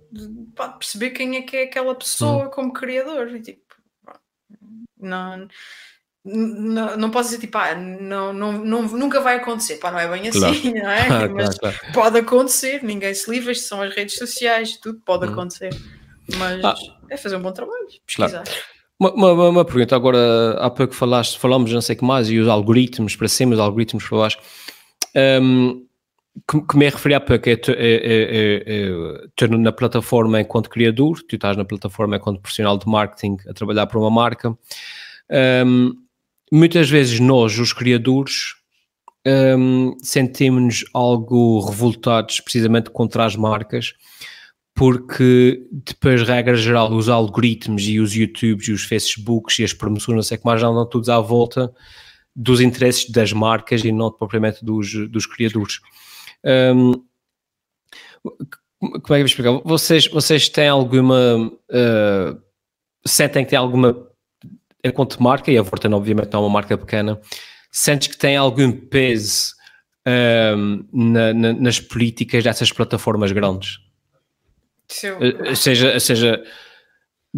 [0.09, 2.49] de pá, perceber quem é que é aquela pessoa hum.
[2.49, 3.35] como criador.
[3.35, 3.75] E, tipo,
[4.97, 5.49] não,
[6.23, 10.07] não, não posso dizer tipo, ah, não, não, não, nunca vai acontecer, pá, não é
[10.07, 10.55] bem claro.
[10.55, 11.27] assim, não é?
[11.27, 11.93] Mas claro, claro.
[11.93, 15.33] pode acontecer, ninguém se livra, isto são as redes sociais, tudo pode hum.
[15.33, 15.75] acontecer.
[16.37, 16.75] Mas ah.
[17.09, 18.45] é fazer um bom trabalho, pesquisar.
[18.99, 22.39] Uma, uma, uma, pergunta, agora há pouco falaste, falamos não sei o que mais, e
[22.39, 24.37] os algoritmos para cima, os algoritmos para baixo.
[25.41, 25.85] Um,
[26.47, 31.55] que, me referi há pouco é, é, é, é, na plataforma enquanto criador, tu estás
[31.55, 34.57] na plataforma enquanto profissional de marketing a trabalhar para uma marca.
[35.65, 35.93] Um,
[36.51, 38.55] muitas vezes nós, os criadores,
[39.57, 43.93] um, sentimos-nos algo revoltados precisamente contra as marcas
[44.75, 50.15] porque depois, regra geral, os algoritmos e os YouTubes e os Facebooks e as promoções,
[50.17, 51.73] não sei o que mais, andam todos à volta
[52.35, 55.79] dos interesses das marcas e não propriamente dos, dos criadores.
[56.43, 56.91] Um,
[58.21, 59.61] como é que eu vou explicar?
[59.63, 61.37] Vocês, vocês têm alguma.
[61.69, 62.41] Uh,
[63.05, 63.95] sentem que têm alguma.
[64.83, 67.19] Enquanto marca, e a Vorten obviamente não é uma marca pequena,
[67.71, 69.53] sentes que tem algum peso
[70.05, 73.84] um, na, na, nas políticas dessas plataformas grandes?
[74.87, 75.17] Seu...
[75.21, 76.43] Eh, seja, seja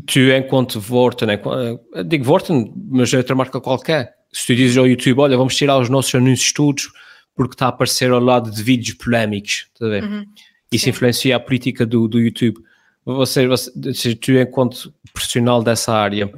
[0.06, 4.16] tu enquanto Vorten, eh, digo Vorten, mas é outra marca qualquer.
[4.32, 6.92] Se tu dizes ao YouTube, olha, vamos tirar os nossos anúncios todos
[7.36, 10.04] porque está a aparecer ao lado de vídeos polémicos, está a ver?
[10.04, 10.26] Uhum.
[10.72, 10.90] Isso Sim.
[10.90, 12.58] influencia a política do, do YouTube.
[13.06, 16.30] Você, você, tu enquanto profissional dessa área,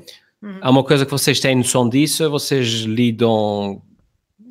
[0.41, 0.59] uhum.
[0.61, 3.81] há uma coisa que vocês têm noção disso vocês lidam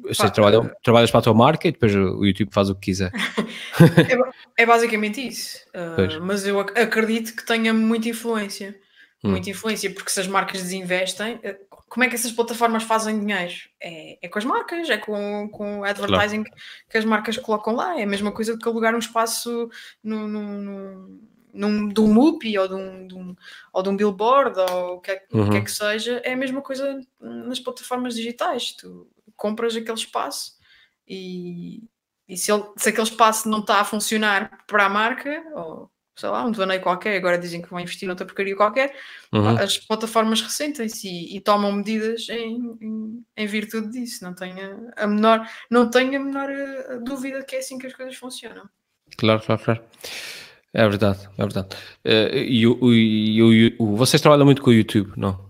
[0.09, 3.13] você trabalha, trabalhas para a tua marca e depois o YouTube faz o que quiser.
[4.57, 5.59] é, é, basicamente isso.
[5.69, 8.79] Uh, mas eu acredito que tenha muita influência.
[9.23, 9.31] Hum.
[9.33, 13.55] Muita influência, porque se as marcas desinvestem, eh, como é que essas plataformas fazem dinheiro?
[13.81, 16.63] É, é com as marcas, é com, com o advertising claro.
[16.89, 17.99] que as marcas colocam lá.
[17.99, 19.69] É a mesma coisa que alugar um espaço
[20.05, 21.21] no, no, no,
[21.53, 23.37] num, de um MUPI ou de um, de um,
[23.73, 25.49] ou de um billboard ou o que, é, uhum.
[25.49, 25.65] que é uhum.
[25.65, 26.21] que seja.
[26.25, 28.73] É a mesma coisa nas plataformas digitais.
[28.73, 29.07] Tu
[29.39, 30.53] compras aquele espaço
[31.09, 31.83] e,
[32.29, 36.29] e se, ele, se aquele espaço não está a funcionar para a marca, ou sei
[36.29, 38.95] lá, um devaneio qualquer, agora dizem que vão investir noutra porcaria qualquer,
[39.33, 39.57] uhum.
[39.57, 44.25] as plataformas ressentem-se e, e, tomam medidas em, em, em, virtude disso.
[44.25, 47.95] Não tenho a menor, não tenho a menor eh, dúvida que é assim que as
[47.95, 48.69] coisas funcionam.
[49.17, 49.85] Claro, claro, claro.
[50.75, 51.77] É verdade, é verdade.
[52.05, 55.48] Uh, e, o, e o, o, vocês trabalham muito com o YouTube, não?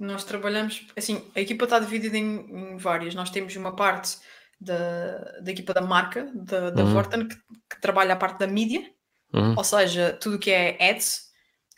[0.00, 3.14] Nós trabalhamos, assim, a equipa está dividida em, em várias.
[3.14, 4.16] Nós temos uma parte
[4.60, 6.92] da, da equipa da marca, da, da uhum.
[6.92, 8.90] Vorten, que, que, trabalha a parte da mídia,
[9.32, 9.54] Uhum.
[9.56, 11.30] Ou seja, tudo que é ads,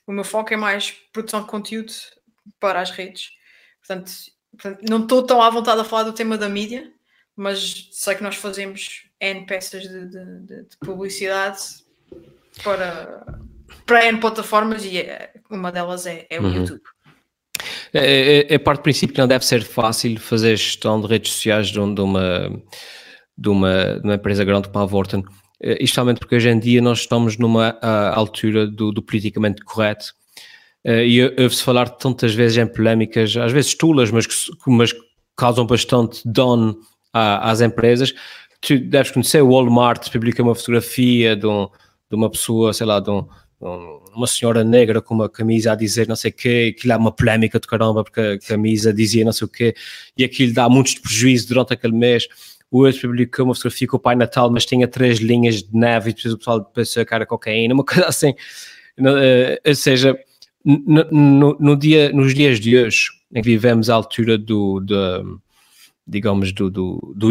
[0.07, 1.93] o meu foco é mais produção de conteúdo
[2.59, 3.31] para as redes.
[3.79, 4.13] Portanto,
[4.53, 6.91] portanto não estou tão à vontade a falar do tema da mídia,
[7.37, 11.61] mas sei que nós fazemos N peças de, de, de, de publicidade
[12.63, 13.25] para,
[13.87, 16.55] para N plataformas e é, uma delas é, é o uhum.
[16.55, 16.83] YouTube.
[17.95, 21.33] É, é, é, parte do princípio que não deve ser fácil fazer gestão de redes
[21.33, 21.95] sociais de, uma,
[23.37, 25.23] de, uma, de uma empresa grande como a Vorten,
[25.61, 27.79] eh, especialmente porque hoje em dia nós estamos numa
[28.15, 30.07] altura do, do politicamente correto
[30.87, 34.35] uh, e ouve-se falar tantas vezes em polémicas, às vezes tulas, mas que
[34.67, 34.95] mas
[35.37, 36.79] causam bastante dano
[37.13, 38.15] às empresas.
[38.61, 41.69] Tu deves conhecer o Walmart, publica uma fotografia de, um,
[42.09, 43.27] de uma pessoa, sei lá, de um,
[43.62, 47.12] uma senhora negra com uma camisa a dizer não sei o quê, aquilo é uma
[47.12, 49.75] polémica de caramba porque a camisa dizia não sei o quê,
[50.16, 52.27] e aquilo dá muitos prejuízos durante aquele mês.
[52.70, 56.11] O outro publicou uma fotografia com o Pai Natal, mas tinha três linhas de neve
[56.11, 58.35] e depois o pessoal pensou que era cocaína, uma coisa assim.
[58.98, 60.18] Eh, ou seja,
[60.64, 65.40] no, no, no, dia, nos dias de hoje, em que vivemos à altura do, do
[66.07, 67.29] digamos, do, do, do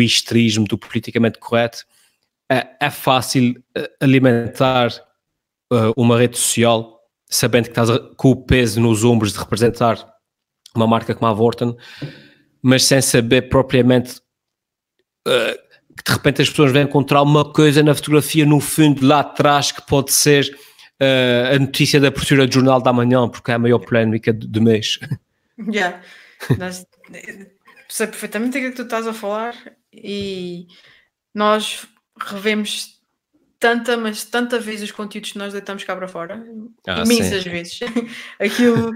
[0.66, 1.86] do politicamente correto,
[2.50, 4.92] é, é fácil eh, alimentar
[5.72, 10.06] uh, uma rede social, sabendo que estás com o peso nos ombros de representar
[10.76, 11.76] uma marca como a Vorten,
[12.62, 14.20] mas sem saber propriamente
[15.28, 19.20] uh, que de repente as pessoas vão encontrar uma coisa na fotografia no fundo lá
[19.20, 20.46] atrás que pode ser
[21.02, 24.62] uh, a notícia da abertura do Jornal da Manhã, porque é a maior polémica do,
[24.62, 25.00] mês.
[25.72, 26.02] Já,
[27.90, 29.54] sei perfeitamente aquilo que tu estás a falar
[29.94, 30.68] e
[31.36, 31.86] nós
[32.20, 33.01] revemos
[33.62, 36.44] tanta, mas tanta vez os conteúdos que nós deitamos cá para fora,
[36.88, 37.50] ah, imensas sim.
[37.50, 37.80] vezes.
[38.40, 38.92] Aquilo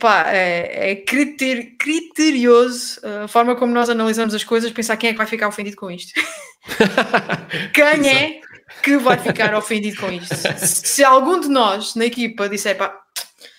[0.00, 5.12] pá, é, é critério, criterioso a forma como nós analisamos as coisas, pensar quem é
[5.12, 6.18] que vai ficar ofendido com isto.
[7.72, 8.40] quem é
[8.82, 10.34] que vai ficar ofendido com isto?
[10.34, 12.98] Se, se algum de nós na equipa disser pá,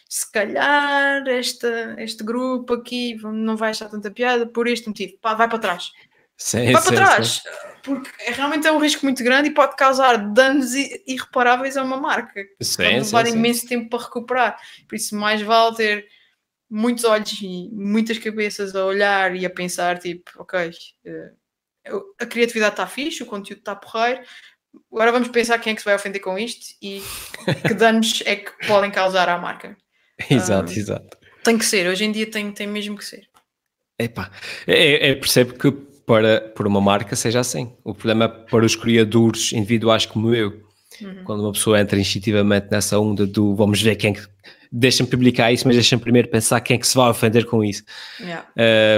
[0.09, 5.35] se calhar esta, este grupo aqui não vai achar tanta piada por este motivo, pá,
[5.35, 5.91] vai para trás.
[6.35, 7.27] Sim, vai sim, para trás.
[7.43, 11.83] Sim porque é, realmente é um risco muito grande e pode causar danos irreparáveis a
[11.83, 12.43] uma marca.
[12.61, 13.67] Sim, pode levar sim, imenso sim.
[13.67, 14.57] tempo para recuperar.
[14.87, 16.07] Por isso, mais vale ter
[16.69, 20.69] muitos olhos e muitas cabeças a olhar e a pensar, tipo, ok,
[21.05, 21.31] eh,
[22.19, 24.21] a criatividade está fixe, o conteúdo está porreiro,
[24.91, 27.01] agora vamos pensar quem é que se vai ofender com isto e
[27.65, 29.77] que danos é que podem causar à marca.
[30.29, 31.17] Exato, um, exato.
[31.41, 33.29] Tem que ser, hoje em dia tem, tem mesmo que ser.
[33.97, 34.29] Epá,
[34.67, 37.75] é, é, percebo que para, para uma marca seja assim.
[37.83, 40.65] O problema é para os criadores individuais como eu.
[41.01, 41.23] Uhum.
[41.25, 44.25] Quando uma pessoa entra instintivamente nessa onda do vamos ver quem é que.
[44.71, 47.83] Deixa-me publicar isso, mas deixa-me primeiro pensar quem é que se vai ofender com isso.
[48.19, 48.47] Yeah.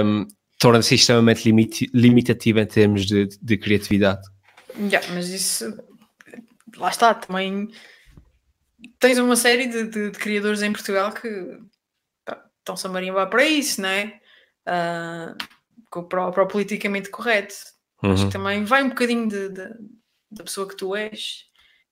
[0.04, 0.26] Um,
[0.58, 1.48] Torna-se extremamente
[1.92, 4.20] limitativo em termos de, de criatividade.
[4.78, 5.76] Yeah, mas isso.
[6.76, 7.68] Lá está, também.
[8.98, 11.28] Tens uma série de, de, de criadores em Portugal que
[12.58, 14.20] estão-se a marimbar para isso, não é?
[14.66, 15.59] Uh,
[15.90, 17.54] para, para o politicamente correto.
[18.02, 18.12] Uhum.
[18.12, 19.68] Acho que também vai um bocadinho de, de,
[20.30, 21.44] da pessoa que tu és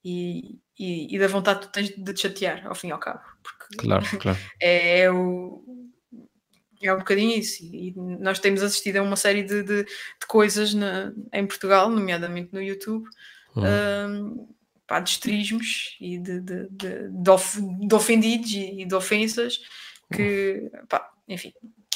[0.04, 2.98] e, e, e, da vontade que tu tens de te chatear, ao fim e ao
[2.98, 3.20] cabo.
[3.42, 4.38] Porque claro, claro.
[4.60, 5.62] É, é, o,
[6.80, 7.64] é um bocadinho isso.
[7.64, 12.52] E nós temos assistido a uma série de, de, de coisas na, em Portugal, nomeadamente
[12.52, 13.08] no YouTube,
[13.56, 13.64] uhum.
[13.64, 14.48] um,
[14.86, 16.68] pá, de estrismos e de, de,
[17.10, 19.60] de, of, de ofendidos e de ofensas
[20.12, 21.52] que, pá, enfim,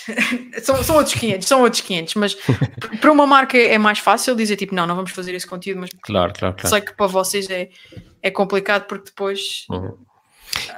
[0.62, 2.36] são, são outros 500, são outros 500, mas
[3.00, 5.90] para uma marca é mais fácil dizer tipo, não, não vamos fazer esse conteúdo, mas
[6.02, 6.68] claro, claro, claro.
[6.68, 7.68] sei que para vocês é,
[8.22, 9.96] é complicado porque depois uhum.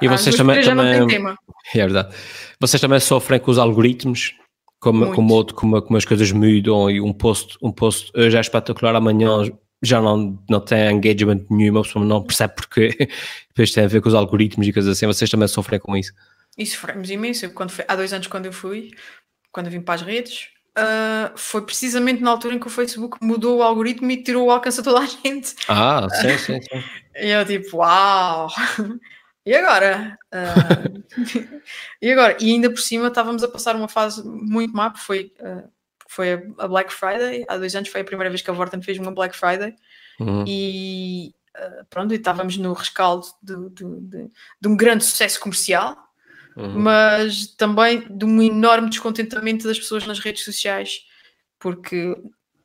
[0.01, 0.93] e vocês também, também
[1.73, 2.15] é verdade,
[2.59, 4.33] vocês também sofrem com os algoritmos
[4.79, 8.39] como, como, outro, como, como as coisas mudam e um post, um post hoje é
[8.39, 9.29] espetacular, amanhã
[9.81, 13.09] já não, não tem engagement nenhuma, a pessoa não percebe porque
[13.49, 16.13] depois tem a ver com os algoritmos e coisas assim, vocês também sofrem com isso.
[16.57, 17.49] E sofremos imenso.
[17.51, 18.91] Quando foi, há dois anos, quando eu fui,
[19.51, 23.17] quando eu vim para as redes, uh, foi precisamente na altura em que o Facebook
[23.21, 25.55] mudou o algoritmo e tirou o alcance a toda a gente.
[25.67, 26.83] Ah, sim, sim, sim.
[27.15, 28.49] e eu tipo, uau!
[29.45, 30.17] E agora?
[30.33, 31.03] Uh,
[32.01, 32.37] e agora?
[32.39, 35.69] E ainda por cima estávamos a passar uma fase muito má, porque foi, uh,
[36.07, 37.45] foi a Black Friday.
[37.47, 39.75] Há dois anos foi a primeira vez que a Vorten fez uma Black Friday.
[40.19, 40.45] Uhum.
[40.47, 41.35] E
[41.89, 46.04] pronto, e estávamos no rescaldo de, de, de, de um grande sucesso comercial
[46.55, 46.79] uhum.
[46.79, 51.05] mas também de um enorme descontentamento das pessoas nas redes sociais,
[51.59, 52.15] porque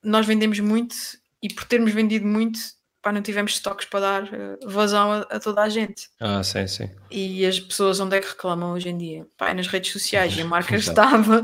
[0.02, 0.94] nós vendemos muito
[1.42, 2.58] e por termos vendido muito,
[3.02, 6.08] pá, não tivemos estoques para dar uh, vazão a, a, toda a gente.
[6.18, 6.90] Ah, sim, sim.
[7.10, 9.26] E as pessoas onde é que reclamam hoje em dia?
[9.36, 11.42] Pá, é nas redes sociais e a marca estava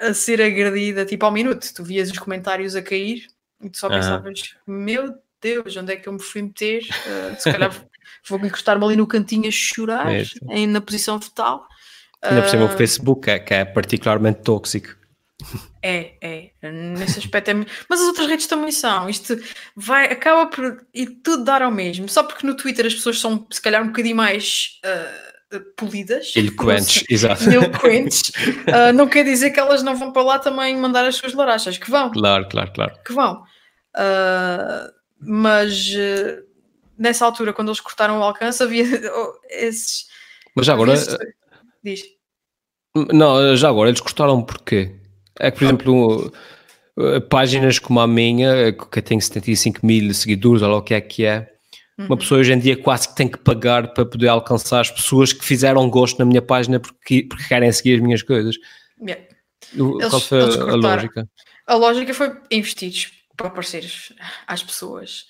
[0.00, 1.72] a ser agredida tipo ao minuto.
[1.74, 3.26] Tu vias os comentários a cair
[3.60, 4.74] e tu só pensavas, uhum.
[4.74, 6.82] meu Deus, onde é que eu me fui meter?
[6.82, 7.70] Uh, se calhar
[8.28, 11.66] vou encostar-me ali no cantinho a chorar, é em, na posição fetal.
[12.22, 14.96] Ainda por cima o ah, Facebook, é, que é particularmente tóxico.
[15.80, 17.54] É, é, nesse aspecto é.
[17.88, 19.08] Mas as outras redes também são.
[19.08, 19.38] Isto
[19.76, 22.08] vai, acaba por e tudo dar ao mesmo.
[22.08, 27.04] Só porque no Twitter as pessoas são, se calhar, um bocadinho mais uh, polidas, eloquentes,
[27.08, 27.48] exato.
[27.48, 28.32] Eloquentes,
[28.66, 31.78] uh, não quer dizer que elas não vão para lá também mandar as suas larachas,
[31.78, 32.10] que vão.
[32.10, 32.94] Claro, claro, claro.
[33.06, 33.42] Que vão.
[33.94, 35.94] Uh, mas
[36.98, 38.84] nessa altura, quando eles cortaram o alcance, havia
[39.48, 40.06] esses.
[40.54, 40.94] Mas já agora.
[40.94, 41.16] Esses...
[41.82, 42.02] Diz.
[43.12, 44.94] Não, já agora, eles cortaram porquê?
[45.38, 46.32] É que, por exemplo,
[47.28, 51.48] páginas como a minha, que tem 75 mil seguidores, ou o que é que é,
[51.98, 52.16] uma uhum.
[52.16, 55.44] pessoa hoje em dia quase que tem que pagar para poder alcançar as pessoas que
[55.44, 58.54] fizeram gosto na minha página porque, porque querem seguir as minhas coisas.
[59.00, 59.24] Yeah.
[59.74, 61.28] Eles, Qual foi a, lógica?
[61.66, 63.84] A lógica foi investir para aparecer
[64.46, 65.26] às pessoas.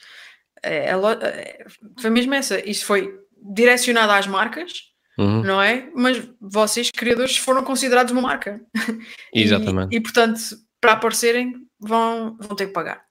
[0.63, 1.67] É, é,
[2.01, 2.59] foi mesmo essa.
[2.69, 3.13] Isso foi
[3.55, 5.43] direcionado às marcas uhum.
[5.43, 5.91] não é?
[5.95, 8.61] Mas vocês, criadores, foram considerados uma marca.
[9.35, 9.93] Exatamente.
[9.93, 10.41] E, e, portanto,
[10.81, 13.03] para aparecerem, vão, vão ter que pagar.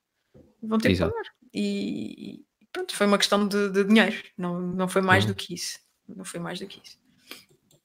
[0.64, 1.12] Vão ter Exato.
[1.12, 1.32] que pagar.
[1.54, 2.40] E,
[2.72, 5.32] pronto, foi uma questão de, de dinheiro, não, não foi mais uhum.
[5.32, 5.78] do que isso.
[6.08, 6.98] Não foi mais do que isso.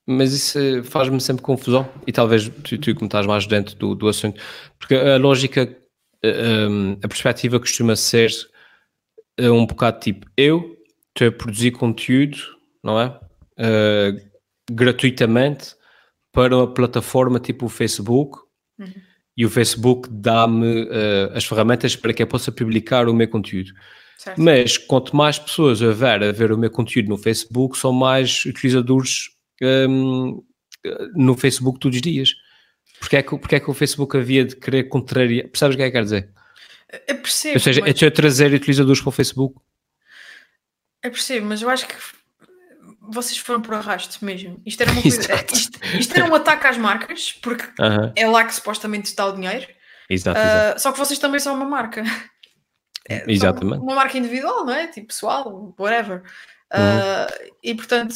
[0.07, 3.94] Mas isso eh, faz-me sempre confusão, e talvez tu, tu como estás mais dentro do,
[3.94, 4.40] do assunto,
[4.79, 8.31] porque a lógica, a, eh, ehm, a perspectiva costuma ser
[9.38, 10.77] eh, um bocado tipo, eu
[11.09, 12.38] estou a produzir conteúdo,
[12.83, 13.18] não é?
[13.59, 14.31] uh,
[14.71, 15.75] gratuitamente
[16.33, 18.38] para uma plataforma tipo o Facebook
[18.79, 18.92] uhum.
[19.37, 23.73] e o Facebook dá-me uh, as ferramentas para que eu possa publicar o meu conteúdo.
[24.18, 24.40] Certo.
[24.40, 29.31] Mas quanto mais pessoas houver a ver o meu conteúdo no Facebook, são mais utilizadores
[29.61, 30.42] um,
[31.16, 32.33] no Facebook todos os dias.
[33.01, 35.49] Porque é, que, porque é que o Facebook havia de querer contrariar?
[35.49, 36.32] Percebes o que é que quer dizer?
[37.07, 37.55] Eu percebo.
[37.55, 38.03] Ou seja, mas...
[38.03, 39.61] é trazer utilizadores para o Facebook.
[41.03, 41.95] Eu percebo, mas eu acho que
[43.01, 44.61] vocês foram por arrasto mesmo.
[44.65, 45.21] Isto era, coisa,
[45.53, 48.13] isto, isto, era um ataque às marcas, porque uh -huh.
[48.15, 49.67] é lá que supostamente está o dinheiro.
[50.09, 50.81] Exato, uh, exato.
[50.81, 52.03] Só que vocês também são uma marca.
[53.09, 53.83] É, Exatamente.
[53.83, 54.87] Uma marca individual, não é?
[54.87, 56.23] Tipo pessoal, whatever.
[56.73, 58.15] Uh, E portanto,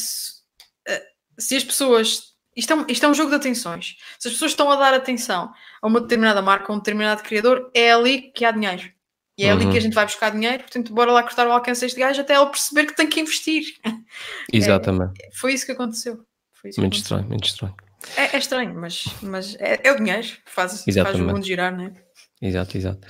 [1.38, 2.35] se as pessoas.
[2.56, 3.96] Isto é, um, isto é um jogo de atenções.
[4.18, 7.70] Se as pessoas estão a dar atenção a uma determinada marca, a um determinado criador,
[7.74, 8.90] é ali que há dinheiro.
[9.38, 9.52] E é uhum.
[9.52, 9.80] ali que a uhum.
[9.80, 12.86] gente vai buscar dinheiro, portanto, bora lá cortar o alcance deste gajo até ele perceber
[12.86, 13.76] que tem que investir.
[14.50, 15.22] Exatamente.
[15.22, 16.24] É, foi isso que aconteceu.
[16.64, 17.02] Isso muito aconteceu.
[17.02, 17.74] estranho, muito estranho.
[18.16, 21.84] É, é, estranho, mas, mas é, é o dinheiro, faz, faz o mundo girar, não
[21.84, 22.05] é?
[22.40, 23.06] Exato, exato.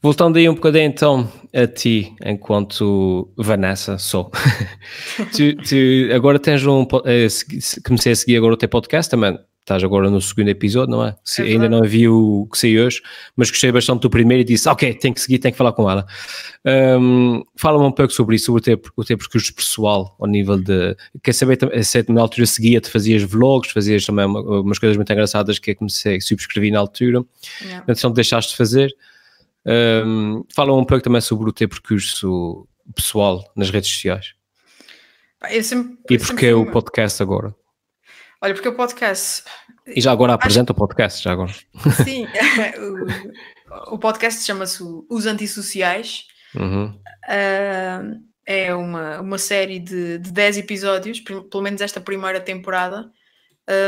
[0.00, 4.30] Voltando aí um bocadinho então a ti, enquanto Vanessa sou.
[5.36, 6.86] tu, tu, agora tens um.
[7.04, 7.26] Eh,
[7.86, 11.16] comecei a seguir agora o teu podcast também estás agora no segundo episódio, não é?
[11.24, 13.00] Se, é ainda não vi o que saiu hoje,
[13.36, 15.88] mas gostei bastante do primeiro e disse, ok, tenho que seguir, tenho que falar com
[15.88, 16.04] ela.
[17.00, 20.58] Um, Fala-me um pouco sobre isso, sobre o teu, o teu percurso pessoal, ao nível
[20.58, 20.96] de...
[21.22, 25.58] Quer saber, se na altura seguia-te, fazias vlogs, fazias também uma, umas coisas muito engraçadas
[25.60, 27.24] que eu comecei, subscrevi na altura,
[27.62, 27.84] yeah.
[27.88, 28.92] então deixaste de fazer.
[29.64, 34.34] Um, Fala-me um pouco também sobre o teu percurso pessoal nas redes sociais.
[35.62, 37.54] Sempre, e porque é o podcast agora?
[38.42, 39.44] Olha, porque o podcast.
[39.86, 40.76] E já agora apresenta Acho...
[40.76, 41.54] o podcast, já agora.
[42.04, 42.26] Sim,
[43.88, 46.26] o, o podcast chama-se Os Antissociais.
[46.52, 46.86] Uhum.
[46.86, 53.08] Uh, é uma, uma série de, de 10 episódios, pelo menos esta primeira temporada,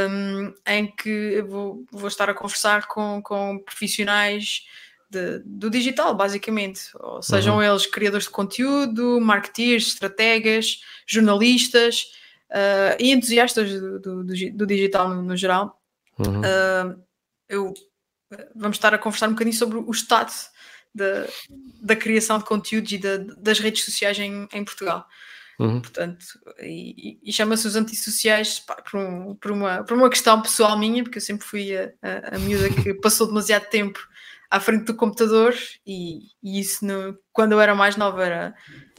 [0.08, 4.62] um, em que vou, vou estar a conversar com, com profissionais
[5.10, 6.90] de, do digital, basicamente.
[7.00, 7.62] Ou sejam uhum.
[7.62, 12.06] eles criadores de conteúdo, marketeers, estrategas, jornalistas
[12.54, 15.80] uh, e entusiastas do, do, do digital no, no geral,
[16.18, 16.40] uhum.
[16.40, 17.04] uh,
[17.48, 17.74] eu,
[18.54, 20.32] vamos estar a conversar um bocadinho sobre o estado
[20.94, 21.26] da,
[21.82, 25.06] da criação de conteúdos e da, das redes sociais em, em Portugal.
[25.58, 25.80] Uhum.
[25.80, 26.24] Portanto,
[26.60, 31.02] e, e chama-se os antissociais pá, por, um, por, uma, por uma questão pessoal minha,
[31.02, 34.00] porque eu sempre fui a, a, a miúda que passou demasiado tempo
[34.50, 35.54] à frente do computador
[35.86, 38.54] e, e isso no, quando eu era mais nova era,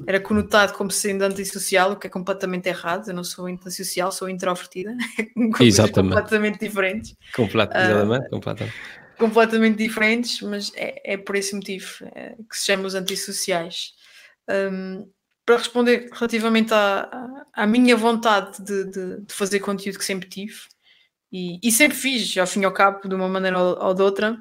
[0.06, 3.08] era conotado como sendo antissocial, o que é completamente errado.
[3.08, 4.96] Eu não sou antissocial, sou introvertida.
[5.62, 6.14] Exatamente.
[6.14, 7.16] completamente diferentes.
[7.34, 8.76] Completamente, uh, completamente.
[9.18, 13.94] Completamente diferentes, mas é, é por esse motivo é, que se chama os antissociais.
[14.50, 15.10] Um,
[15.46, 20.56] para responder relativamente à, à minha vontade de, de, de, fazer conteúdo que sempre tive,
[21.32, 24.02] e, e, sempre fiz, ao fim e ao cabo, de uma maneira ou, ou de
[24.02, 24.38] outra,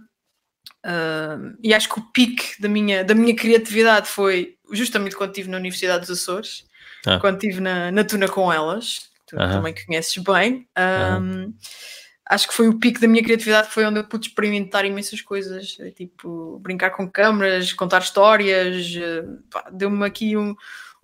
[0.84, 5.48] Uh, e acho que o pique da minha, da minha criatividade foi justamente quando estive
[5.48, 6.66] na Universidade dos Açores,
[7.06, 7.18] ah.
[7.18, 9.50] quando estive na, na Tuna com elas, tu uh -huh.
[9.50, 10.68] também conheces bem.
[11.22, 11.54] Um.
[12.26, 15.76] Acho que foi o pico da minha criatividade, foi onde eu pude experimentar imensas coisas,
[15.94, 18.94] tipo brincar com câmaras, contar histórias,
[19.70, 20.56] deu-me aqui um,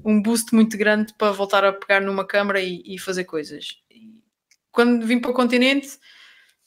[0.03, 3.77] um boost muito grande para voltar a pegar numa câmara e, e fazer coisas.
[4.73, 5.91] Quando vim para o continente,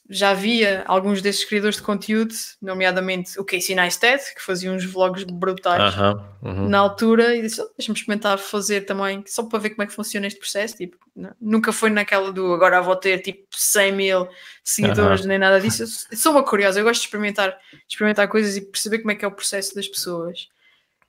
[0.08, 5.24] já havia alguns desses criadores de conteúdo, nomeadamente o Casey Neistat, que fazia uns vlogs
[5.24, 6.68] brutais uh -huh, uh -huh.
[6.68, 9.94] na altura, e disse: oh, deixa-me experimentar fazer também, só para ver como é que
[9.94, 10.76] funciona este processo.
[10.76, 10.98] Tipo,
[11.40, 14.28] nunca foi naquela do agora vou ter tipo 100 mil
[14.62, 15.28] seguidores, uh -huh.
[15.28, 15.84] nem nada disso.
[16.10, 17.56] Eu sou uma curiosa, eu gosto de experimentar,
[17.88, 20.48] experimentar coisas e perceber como é que é o processo das pessoas.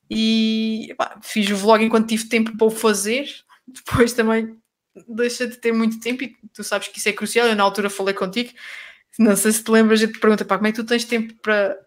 [0.10, 3.28] E pá, fiz o vlog enquanto tive tempo para o fazer.
[3.68, 4.58] Depois também
[5.08, 7.48] deixa de ter muito tempo e tu sabes que isso é crucial.
[7.48, 8.52] Eu na altura falei contigo,
[9.20, 11.34] não sei se te lembras, eu te pergunta pá, como é que tu tens tempo
[11.42, 11.78] para,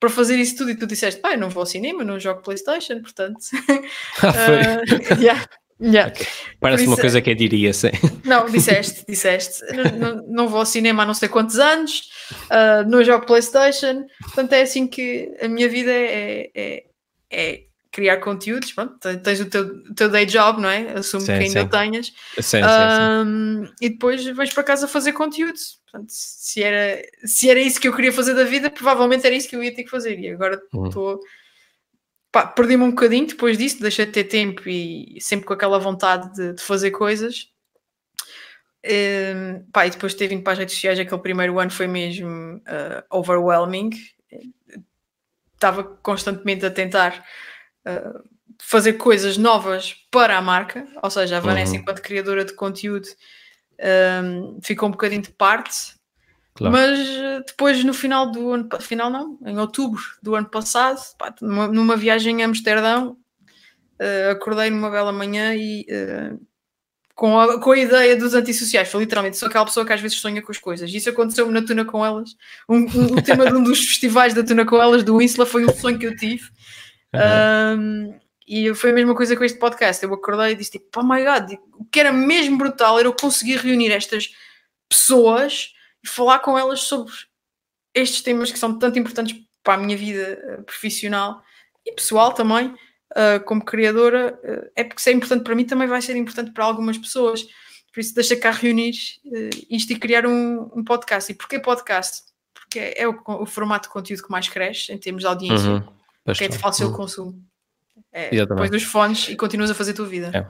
[0.00, 2.42] para fazer isso tudo e tu disseste, pá, eu não vou ao cinema, não jogo
[2.42, 3.38] Playstation, portanto.
[4.22, 5.46] Ah, uh, yeah,
[5.80, 6.12] yeah.
[6.12, 6.26] Okay.
[6.60, 7.90] Parece uma coisa que eu diria, sim.
[8.24, 9.64] Não, disseste, disseste.
[9.72, 12.08] não, não, não, vou ao cinema há não sei quantos anos,
[12.44, 16.84] uh, não jogo Playstation, portanto é assim que a minha vida é, é,
[17.30, 20.94] é criar conteúdos, pronto, tens o teu, o teu day job, não é?
[20.94, 21.66] Assumo sim, que ainda sim.
[21.66, 22.12] o tenhas.
[22.40, 25.78] Sim, um, e depois vais para casa fazer conteúdos.
[25.84, 29.46] Portanto, se era, se era isso que eu queria fazer da vida, provavelmente era isso
[29.46, 30.18] que eu ia ter que fazer.
[30.18, 31.14] E agora estou.
[31.14, 31.20] Uhum.
[32.56, 36.54] Perdi-me um bocadinho depois disso, deixei de ter tempo e sempre com aquela vontade de,
[36.54, 37.48] de fazer coisas.
[38.84, 41.86] Um, pá, e depois de ter vindo para as redes sociais, aquele primeiro ano foi
[41.86, 43.90] mesmo uh, overwhelming.
[45.52, 47.22] Estava constantemente a tentar
[47.86, 48.22] uh,
[48.60, 51.80] fazer coisas novas para a marca, ou seja, a Vanessa, uhum.
[51.80, 53.08] enquanto criadora de conteúdo,
[54.24, 55.94] um, ficou um bocadinho de parte.
[56.54, 56.72] Claro.
[56.72, 56.98] Mas
[57.46, 61.96] depois, no final do ano, final não, em outubro do ano passado, pá, numa, numa,
[61.96, 63.16] viagem a Amsterdão,
[63.98, 66.38] uh, acordei numa bela manhã e uh,
[67.14, 70.18] com, a, com a ideia dos antissociais, foi literalmente, sou aquela pessoa que às vezes
[70.18, 70.92] sonha com as coisas.
[70.92, 72.36] Isso aconteceu-me na Tuna com Elas.
[72.68, 75.64] Um, um, o tema de um dos festivais da Tuna com Elas, do Insula, foi
[75.64, 76.44] um sonho que eu tive.
[77.14, 77.78] Uhum.
[77.78, 80.02] Um, e foi a mesma coisa com este podcast.
[80.02, 83.14] Eu acordei e disse tipo, oh my god, o que era mesmo brutal era eu
[83.14, 84.34] conseguir reunir estas
[84.88, 87.12] pessoas e falar com elas sobre
[87.94, 91.42] estes temas que são tanto importantes para a minha vida eh, profissional
[91.86, 94.38] e pessoal também, uh, como criadora.
[94.42, 97.46] Uh, é porque se é importante para mim, também vai ser importante para algumas pessoas.
[97.92, 98.92] Por isso, deixa cá reunir
[99.68, 101.30] isto e criar um, um, podcast.
[101.30, 102.22] E porquê podcast?
[102.54, 105.68] Porque é, é o, o, formato de conteúdo que mais cresce em termos de audiência,
[105.68, 105.86] uhum.
[106.24, 106.92] Porque é de fácil uhum.
[106.92, 107.42] consumo.
[108.12, 110.30] É, depois dos fones e continuas a fazer a tua vida.
[110.34, 110.46] É.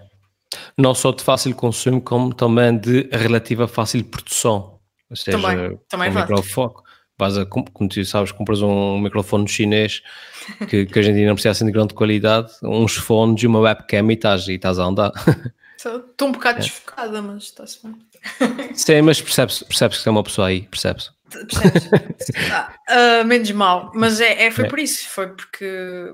[0.76, 4.78] Não só de fácil consumo, como também de relativa fácil produção.
[5.08, 6.74] Ou seja, também, também um microfone.
[7.18, 10.02] Vas a, como tu sabes, compras um microfone chinês
[10.68, 14.10] que, que a gente não precisa ser de grande qualidade, uns fones e uma webcam
[14.10, 15.12] e estás, e estás a andar.
[15.76, 16.62] Estou um bocado é.
[16.62, 17.96] desfocada, mas está-se bem.
[18.72, 21.10] Sim, mas percebes, percebes que é uma pessoa aí, percebes?
[21.32, 21.88] Percebes?
[22.50, 24.68] ah, uh, menos mal, mas é, é foi é.
[24.68, 26.12] por isso, foi porque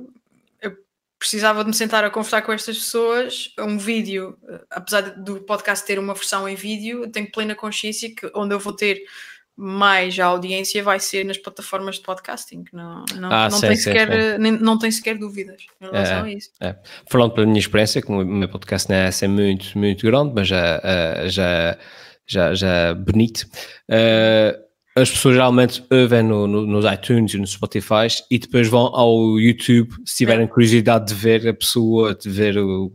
[1.19, 3.53] precisava de me sentar a conversar com estas pessoas.
[3.59, 4.39] Um vídeo,
[4.71, 8.73] apesar do podcast ter uma versão em vídeo, tenho plena consciência que onde eu vou
[8.73, 9.03] ter
[9.61, 12.65] mais a audiência vai ser nas plataformas de podcasting.
[12.73, 14.39] Não, não, ah, não, sim, tem, sim, sequer, sim.
[14.39, 16.51] Nem, não tem sequer dúvidas em relação é, a isso.
[16.61, 16.77] É.
[17.11, 20.47] Falando pela minha experiência, como o meu podcast não é assim muito, muito grande, mas
[20.47, 21.79] já, eh, já,
[22.25, 23.49] já, já bonito.
[23.91, 24.68] Uh,
[25.01, 29.39] as pessoas geralmente ouvem no, no, nos iTunes e nos Spotify e depois vão ao
[29.39, 32.93] YouTube se tiverem curiosidade de ver a pessoa, de ver o,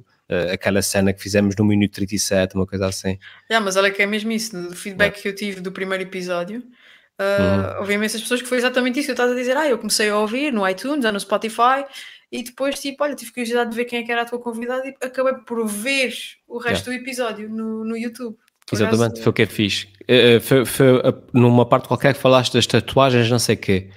[0.51, 3.18] aquela cena que fizemos no minuto 37, uma coisa assim.
[3.49, 5.22] É, mas olha que é mesmo isso, no feedback é.
[5.22, 7.80] que eu tive do primeiro episódio, uh, uhum.
[7.80, 10.18] houve imensas pessoas que foi exatamente isso eu estava a dizer, ah, eu comecei a
[10.18, 11.86] ouvir no iTunes, no Spotify,
[12.32, 14.88] e depois, tipo, olha, tive curiosidade de ver quem é que era a tua convidada
[14.88, 16.16] e acabei por ver
[16.47, 18.36] o resto do episódio no, no YouTube.
[18.72, 19.88] Exatamente, foi o que é fixe.
[20.03, 23.89] Uh, foi, foi uh, numa parte qualquer que falaste das tatuagens, não sei o quê.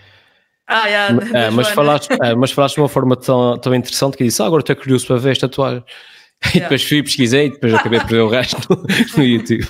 [0.67, 4.43] Ah, yeah, uh, mas, falaste, mas falaste de uma forma tão, tão interessante que disse:
[4.43, 5.85] ah, agora estou curioso para ver esta tatuagem.
[6.55, 8.83] E depois fui pesquisei e depois acabei por ver o resto no,
[9.17, 9.67] no YouTube.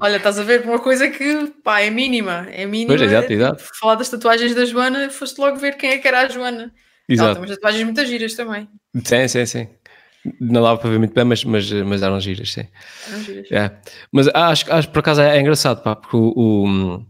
[0.00, 2.48] Olha, estás a ver uma coisa que pá, é mínima.
[2.50, 2.96] É mínima.
[2.96, 3.64] Pois, exato, exato.
[3.78, 6.72] Falar das tatuagens da Joana, foste logo ver quem é que era a Joana.
[7.08, 7.26] Exato.
[7.26, 8.68] Ela tem umas tatuagens muito giras também.
[9.04, 9.68] Sim, sim, sim.
[10.40, 12.66] Não dava para ver muito bem, mas, mas, mas eram giras, sim.
[13.08, 13.52] Eram giras.
[13.52, 13.70] É.
[14.12, 17.06] Mas acho, acho por acaso é, é engraçado, pá, porque o, o,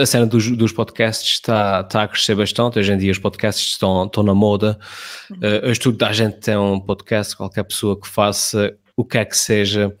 [0.00, 2.78] a cena dos, dos podcasts está, está a crescer bastante.
[2.78, 4.78] Hoje em dia os podcasts estão, estão na moda.
[5.30, 5.36] Uhum.
[5.38, 9.24] Uh, hoje tudo a gente tem um podcast, qualquer pessoa que faça o que é
[9.24, 9.94] que seja,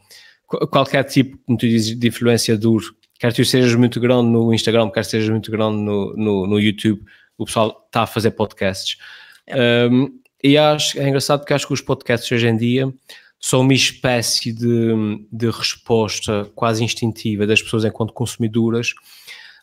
[0.46, 4.90] qualquer tipo, como tu dizes, de influência duro, quer tu sejas muito grande no Instagram,
[4.90, 7.02] quer sejas muito grande no, no, no YouTube,
[7.36, 8.98] o pessoal está a fazer podcasts.
[9.46, 9.88] É.
[9.90, 12.92] Um, e acho, é engraçado porque acho que os podcasts hoje em dia
[13.40, 18.92] são uma espécie de, de resposta quase instintiva das pessoas enquanto consumidoras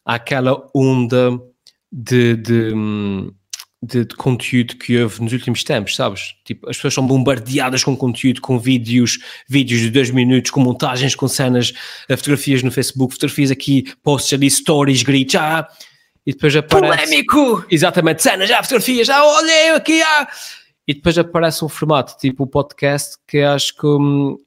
[0.04, 1.40] àquela onda
[1.92, 2.74] de, de,
[3.84, 6.34] de, de, conteúdo que houve nos últimos tempos, sabes?
[6.44, 11.14] Tipo, as pessoas são bombardeadas com conteúdo, com vídeos, vídeos de dois minutos, com montagens,
[11.14, 11.74] com cenas,
[12.10, 15.68] eh, fotografias no Facebook, fotografias aqui, posts ali, stories, gritos, ah,
[16.26, 17.04] e depois aparece...
[17.04, 17.66] Polémico!
[17.70, 20.28] Exatamente, cenas, já, fotografias, já, olha eu aqui, ah!
[20.92, 24.38] E depois aparece um formato, tipo o podcast, que acho que hum,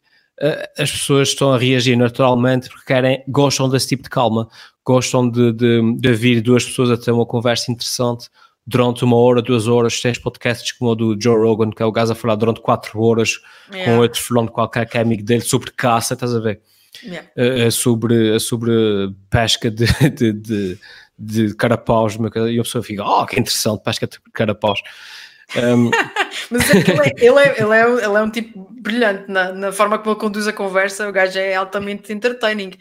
[0.78, 4.46] as pessoas estão a reagir naturalmente porque querem, gostam desse tipo de calma,
[4.84, 8.28] gostam de, de, de ouvir duas pessoas a ter uma conversa interessante,
[8.66, 11.92] durante uma hora, duas horas, tens podcasts como o do Joe Rogan, que é o
[11.92, 13.40] gajo a falar durante quatro horas
[13.72, 13.90] yeah.
[13.90, 16.60] com outro falando qualquer que é amigo dele sobre caça, estás a ver?
[17.02, 17.26] Yeah.
[17.38, 18.70] Uh, sobre, sobre
[19.30, 20.78] pesca de, de, de,
[21.18, 24.82] de carapaus, e a pessoa fica, oh, que interessante, pesca de carapaus.
[25.56, 25.90] Um,
[26.50, 29.72] Mas é ele, é, ele, é, ele, é, ele é um tipo brilhante na, na
[29.72, 32.72] forma como ele conduz a conversa, o gajo é altamente entertaining.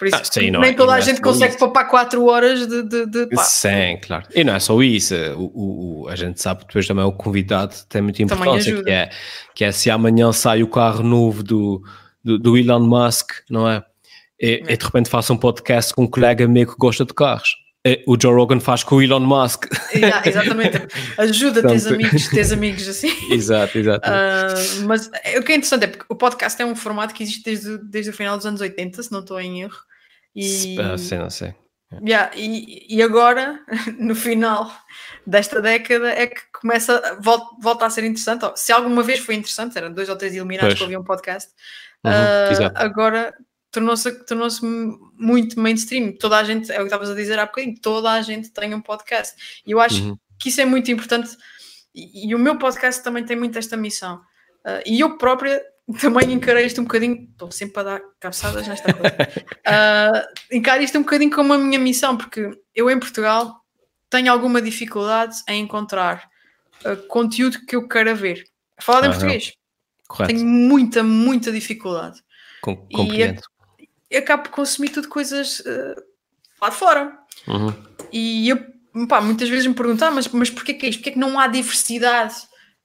[0.00, 1.58] Por isso, ah, sim, nem é, toda a é gente consegue isso.
[1.58, 2.82] papar 4 horas de.
[2.84, 4.26] de, de sim, claro.
[4.34, 5.14] E não é só isso.
[5.36, 9.10] O, o, a gente sabe depois também o convidado tem muita importância, que é,
[9.54, 11.82] que é se amanhã sai o carro novo do,
[12.24, 13.84] do, do Elon Musk, não é?
[14.40, 14.72] E, é.
[14.72, 17.56] e de repente faça um podcast com um colega meu que gosta de carros.
[17.86, 19.66] E, o Joe Rogan faz com o Elon Musk.
[19.94, 20.78] Yeah, exatamente.
[21.18, 23.10] Ajuda teus amigos, teus amigos assim.
[23.32, 24.08] Exato, exato.
[24.08, 27.42] Uh, mas o que é interessante é porque o podcast é um formato que existe
[27.42, 29.78] desde, desde o final dos anos 80, se não estou em erro.
[30.34, 31.54] E, ah, sim, não sei.
[32.06, 33.58] Yeah, e, e agora,
[33.98, 34.70] no final
[35.26, 38.46] desta década, é que começa, volta, volta a ser interessante.
[38.54, 41.50] Se alguma vez foi interessante, eram dois ou três iluminados que ouviam um podcast,
[42.04, 43.34] uhum, uh, agora
[43.70, 44.48] tornou-se tornou
[45.14, 46.12] muito mainstream.
[46.12, 48.74] Toda a gente, é o que estavas a dizer há bocadinho, toda a gente tem
[48.74, 49.62] um podcast.
[49.66, 50.18] E eu acho uhum.
[50.38, 51.36] que isso é muito importante.
[51.94, 54.16] E, e, o meu podcast também tem muito esta missão.
[54.64, 55.62] Uh, e eu própria
[56.00, 60.98] também encarei isto um bocadinho, estou sempre a dar cabeçadas nesta coisa, uh, encarei isto
[60.98, 63.60] um bocadinho como a minha missão, porque eu em Portugal
[64.08, 66.28] tenho alguma dificuldade em encontrar
[66.84, 68.44] uh, conteúdo que eu queira ver.
[68.80, 69.52] Falar em português.
[70.06, 70.34] Correto.
[70.34, 72.20] Tenho muita, muita dificuldade.
[72.62, 73.40] Com, compreendo.
[74.16, 76.02] Acabo por consumir tudo coisas uh,
[76.60, 77.18] lá de fora.
[77.46, 77.72] Uhum.
[78.12, 80.98] E eu, pá, muitas vezes me perguntam, ah, mas, mas porquê que é isto?
[80.98, 82.34] Porquê que não há diversidade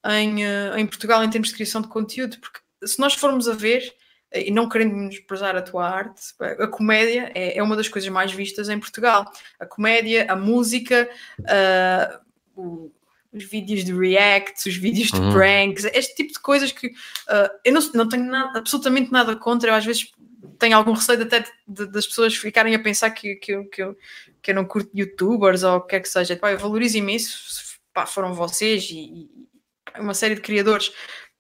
[0.06, 2.38] em, uh, em Portugal em termos de criação de conteúdo?
[2.40, 3.94] Porque se nós formos a ver,
[4.34, 8.32] e não querendo menosprezar a tua arte, a comédia é, é, uma das coisas mais
[8.32, 9.32] vistas em Portugal.
[9.60, 11.10] A comédia, a música,
[11.40, 12.20] uh,
[12.56, 12.92] o,
[13.32, 15.32] os vídeos de reacts, os vídeos de uhum.
[15.32, 19.70] pranks, este tipo de coisas que uh, eu não, não tenho nada, absolutamente nada contra.
[19.70, 20.12] Eu às vezes
[20.58, 23.82] tenho algum receio até de, de, das pessoas ficarem a pensar que, que, eu, que,
[23.82, 23.98] eu,
[24.42, 26.36] que eu não curto youtubers ou o que quer que seja.
[26.36, 30.92] Pá, eu valorizo imenso, pá, foram vocês e, e uma série de criadores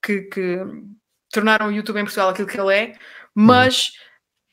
[0.02, 0.60] que, que
[1.32, 2.94] tornaram o YouTube em Portugal aquilo que ele é,
[3.34, 3.94] mas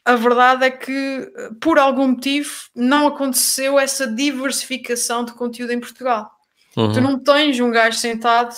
[0.04, 6.30] a verdade é que por algum motivo não aconteceu essa diversificação de conteúdo em Portugal.
[6.76, 6.92] Uhum.
[6.92, 8.54] Tu não tens um gajo sentado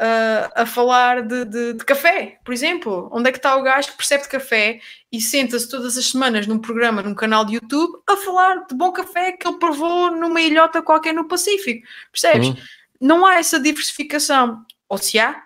[0.00, 3.08] uh, a falar de, de, de, café, por exemplo.
[3.12, 4.80] Onde é que está o gajo que percebe de café
[5.12, 8.92] e senta-se todas as semanas num programa, num canal de YouTube, a falar de bom
[8.92, 11.86] café que ele provou numa ilhota qualquer no Pacífico?
[12.10, 12.48] Percebes?
[12.48, 12.56] Uhum.
[13.00, 14.64] Não há essa diversificação.
[14.88, 15.42] Ou se há,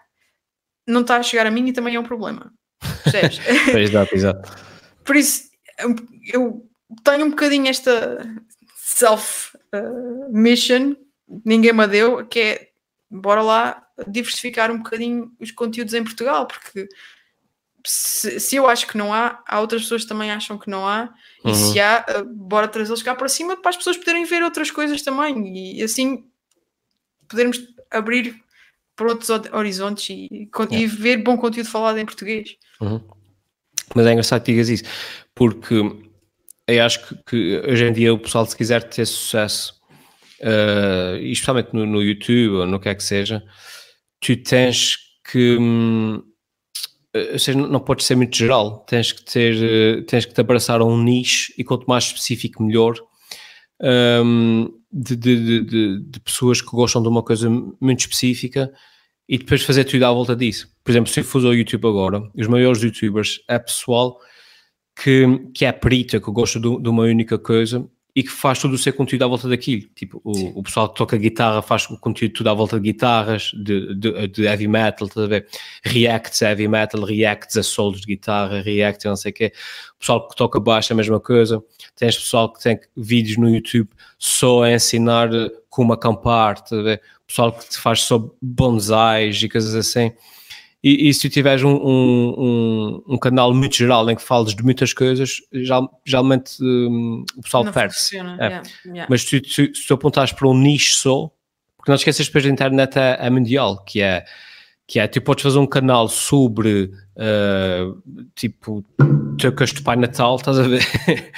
[0.86, 2.52] não está a chegar a mim e também é um problema.
[3.04, 3.40] Percebes?
[3.74, 4.50] exato, exato.
[5.04, 5.48] Por isso,
[6.32, 6.66] eu
[7.04, 8.26] tenho um bocadinho esta
[8.76, 10.96] self-mission, uh,
[11.44, 12.68] ninguém me deu, que é
[13.10, 16.88] bora lá diversificar um bocadinho os conteúdos em Portugal, porque
[17.86, 20.86] se, se, eu acho que não há, há outras pessoas que também acham que não
[20.86, 21.12] há,
[21.44, 21.50] uhum.
[21.50, 24.70] e se há, uh, bora trazê-los cá para cima para as pessoas poderem ver outras
[24.70, 26.24] coisas também, e assim
[27.28, 28.36] podermos abrir
[28.96, 32.56] para outros horizontes e, e ver bom conteúdo falado em português.
[32.80, 33.00] Uhum.
[33.94, 34.84] Mas é engraçado que digas isso,
[35.34, 35.74] porque
[36.66, 39.80] eu acho que, que, hoje em dia o pessoal, se quiser ter sucesso,
[40.40, 43.42] uh, especialmente no, no, YouTube ou no que é que seja,
[44.20, 44.96] tu tens
[45.30, 45.56] que.
[45.58, 46.22] Hum,
[47.32, 50.84] ou seja, não podes ser muito geral, tens que ter, tens que te abraçar a
[50.84, 52.94] um nicho e quanto mais específico, melhor.
[53.80, 57.48] Um, de, de, de, de, pessoas que gostam de uma coisa
[57.80, 58.72] muito específica
[59.28, 60.68] e depois fazer tudo à volta disso.
[60.82, 64.18] Por exemplo, se eu for ao YouTube agora, os maiores youtubers é pessoal
[65.00, 68.72] que, que é perita, que gosta de, de uma única coisa e que faz todo
[68.72, 69.88] o seu conteúdo à volta daquilo.
[69.94, 73.52] Tipo, o, o, pessoal que toca guitarra faz o conteúdo tudo à volta de guitarras,
[73.54, 75.46] de, de, de heavy metal, estás a ver?
[75.84, 79.52] Reacts a heavy metal, reacts a solos de guitarra, reacts a não sei o quê.
[79.96, 81.62] O pessoal que toca baixo é a mesma coisa.
[81.94, 83.88] Tens pessoal que tem vídeos no YouTube
[84.18, 85.28] só a ensinar
[85.68, 87.02] como acampar, estás a ver?
[87.22, 90.12] O pessoal que faz só bonsais e coisas assim.
[90.82, 94.54] E, e, se tu tiveres um, um, um, um, canal muito geral em que fales
[94.54, 95.38] de muitas coisas,
[96.04, 97.96] geralmente um, o pessoal perde.
[98.12, 98.16] É.
[98.16, 99.06] Yeah, yeah.
[99.10, 101.30] Mas se, se, se tu apontares para um nicho só,
[101.76, 104.24] Porque não esqueças depois a internet é, é mundial, que é
[104.86, 108.02] que é, tu podes fazer um canal sobre, uh,
[108.34, 108.82] tipo,
[109.38, 110.82] tocas de Pai Natal, estás a ver?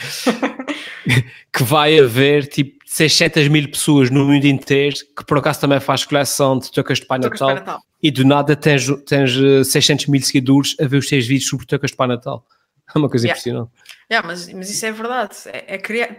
[1.52, 6.04] que vai haver, tipo, 600 mil pessoas no mundo inteiro que por acaso também faz
[6.04, 7.80] coleção de tocas de Pai Natal, Natal.
[8.02, 9.32] e do nada tens, tens
[9.68, 12.44] 600 mil seguidores a ver os teus vídeos sobre tocas de Pai Natal.
[12.92, 13.38] É uma coisa yeah.
[13.38, 13.70] impressionante.
[14.10, 15.36] Yeah, mas, mas isso é verdade.
[15.46, 16.16] É, é criar,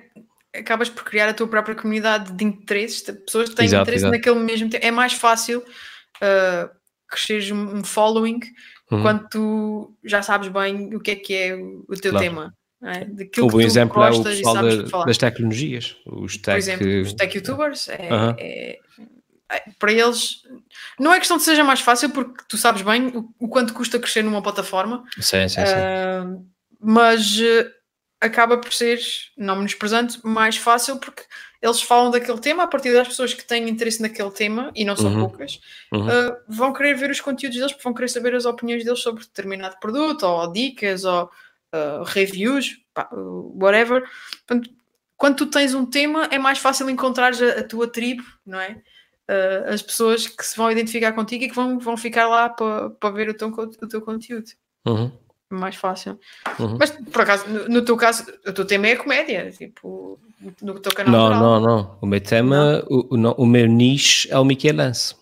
[0.56, 4.06] acabas por criar a tua própria comunidade de interesses, de pessoas que têm exato, interesse
[4.06, 4.16] exato.
[4.16, 4.86] naquele mesmo tempo.
[4.86, 6.70] É mais fácil uh,
[7.06, 8.40] cresceres um following
[8.90, 9.02] uhum.
[9.02, 12.26] quando tu já sabes bem o que é que é o teu claro.
[12.26, 12.54] tema.
[12.84, 13.06] É?
[13.06, 16.46] Daquilo o bom exemplo é o pessoal da, das tecnologias, os tech...
[16.46, 18.36] Por exemplo, os tech youtubers, é, uhum.
[18.40, 18.80] é,
[19.52, 20.42] é, para eles
[21.00, 24.00] não é questão de seja mais fácil porque tu sabes bem o, o quanto custa
[24.00, 25.74] crescer numa plataforma, sim, sim, sim.
[25.74, 26.46] Uh,
[26.80, 27.70] mas uh,
[28.20, 29.00] acaba por ser,
[29.38, 31.22] não menosprezando, mais fácil porque
[31.62, 34.96] eles falam daquele tema a partir das pessoas que têm interesse naquele tema, e não
[34.96, 35.20] são uhum.
[35.20, 35.60] poucas,
[35.94, 36.08] uhum.
[36.08, 39.22] Uh, vão querer ver os conteúdos deles, porque vão querer saber as opiniões deles sobre
[39.22, 41.30] determinado produto, ou dicas, ou
[41.74, 44.04] uh, reviews, pá, whatever.
[44.46, 44.70] Portanto,
[45.18, 48.82] quando tu tens um tema, é mais fácil encontrar a, a tua tribo, não é?
[49.30, 52.90] Uh, as pessoas que se vão identificar contigo e que vão, vão ficar lá para
[52.92, 54.50] pa ver o teu, o teu conteúdo.
[54.86, 55.12] Uhum
[55.52, 56.18] mais fácil.
[56.60, 56.78] Uhum.
[56.80, 60.20] Mas por acaso, no, no, teu caso, o teu tema é comédia, tipo,
[60.62, 61.12] no teu canal.
[61.12, 61.98] Não, não, não.
[62.02, 65.16] O meu tema, o, o, o, meu nicho é o Michelense.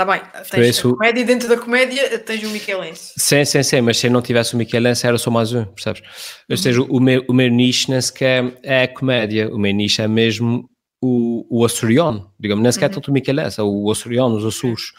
[0.00, 3.12] Está bem, tens a comédia e dentro da comédia tens o Michelense.
[3.18, 6.00] Sim, sim, sim, mas se eu não tivesse o Michelense era só mais um, percebes?
[6.48, 10.00] Ou seja, o meu, o meu nicho nem sequer é a comédia, o meu nicho
[10.00, 10.70] é mesmo
[11.02, 12.94] o, o açoriano, digamos, nem sequer uhum.
[12.94, 14.92] tanto o Michelense, é o açoriano, os Açores.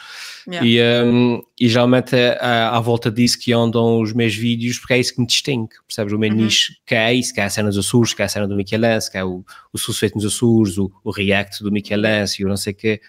[0.47, 0.67] Yeah.
[0.67, 4.99] E, um, e geralmente é à, volta disso que andam os meus vídeos, porque é
[4.99, 6.13] isso que me distingue, percebes?
[6.13, 6.37] O meu uhum.
[6.37, 8.55] nicho que é isso, que é a cena dos Açores, que é a cena do
[8.55, 9.43] Michelense, que é o,
[9.73, 13.01] o suspeito nos Açores, o, o react do Michelense e o não sei o quê.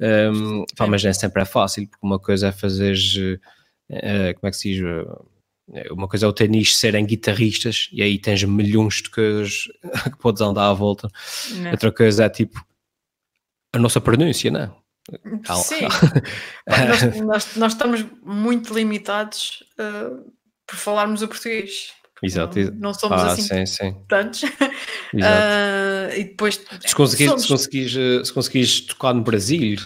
[0.00, 2.94] Um, pá, mas nem sempre é fácil, porque uma coisa é fazer,
[3.90, 5.28] uh, como é que se diz, uh,
[5.90, 9.64] uma coisa é o teu nicho serem guitarristas e aí tens milhões de coisas
[10.04, 11.08] que podes andar à volta.
[11.56, 11.72] Não.
[11.72, 12.64] Outra coisa é tipo
[13.72, 14.70] a nossa pronúncia, não é?
[15.54, 15.86] Sim,
[16.68, 20.30] nós, nós, nós, estamos muito limitados uh,
[20.66, 21.92] por falarmos o português.
[22.22, 22.58] Exato.
[22.58, 23.96] Não, não somos ah, assim sim, sim.
[24.08, 24.42] tantos.
[25.14, 26.60] uh, e depois.
[26.84, 27.42] Se conseguires, somos...
[27.42, 29.78] se, conseguires, se conseguires tocar no Brasil,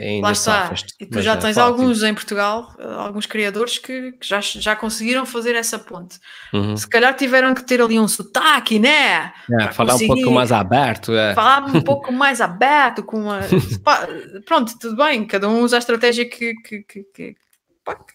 [0.00, 0.72] Ainda Lá está.
[0.98, 4.74] E tu já é tens alguns em Portugal, eh, alguns criadores que, que, já, já
[4.74, 6.18] conseguiram fazer essa ponte.
[6.52, 6.76] Uhum.
[6.76, 9.32] Se calhar tiveram que ter ali um sotaque, né?
[9.60, 11.12] É, falar um pouco mais aberto.
[11.12, 11.34] É.
[11.34, 13.40] Falar um pouco mais aberto, com uma.
[14.46, 17.36] Pronto, tudo bem, cada um usa a estratégia que, que, que, que,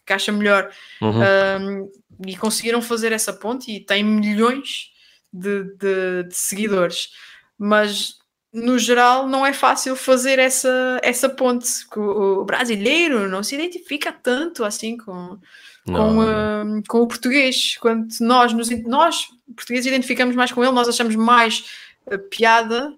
[0.05, 0.69] que acha melhor.
[1.01, 1.21] Uhum.
[1.21, 1.91] Um,
[2.25, 4.91] e conseguiram fazer essa ponte e têm milhões
[5.31, 7.09] de, de, de seguidores.
[7.57, 8.17] Mas
[8.53, 11.67] no geral, não é fácil fazer essa, essa ponte.
[11.95, 15.37] O brasileiro não se identifica tanto assim com,
[15.85, 17.77] com, uh, com o português.
[17.79, 21.65] Quando nós, nos, nós, portugueses, identificamos mais com ele, nós achamos mais
[22.11, 22.93] uh, piada,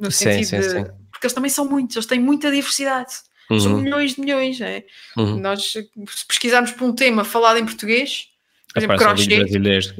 [0.00, 0.70] no sim, sentido sim, de.
[0.70, 0.84] Sim.
[1.10, 3.14] Porque eles também são muitos, eles têm muita diversidade.
[3.50, 3.60] Uhum.
[3.60, 4.60] São milhões de milhões.
[4.60, 4.84] É?
[5.16, 5.40] Uhum.
[5.40, 8.28] Nós, se pesquisarmos por um tema falado em português,
[8.72, 9.48] por exemplo, crochê.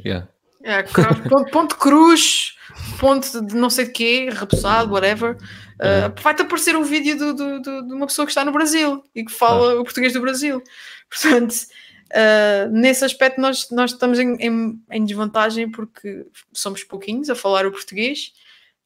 [0.05, 0.27] Yeah.
[0.63, 2.55] É, ponto, ponto cruz
[2.99, 5.35] ponto de não sei de quê, repousado, whatever,
[5.79, 9.03] uh, vai-te aparecer um vídeo do, do, do, de uma pessoa que está no Brasil
[9.13, 9.79] e que fala ah.
[9.79, 10.63] o português do Brasil.
[11.09, 17.35] Portanto, uh, nesse aspecto nós, nós estamos em, em, em, desvantagem porque somos pouquinhos a
[17.35, 18.33] falar o português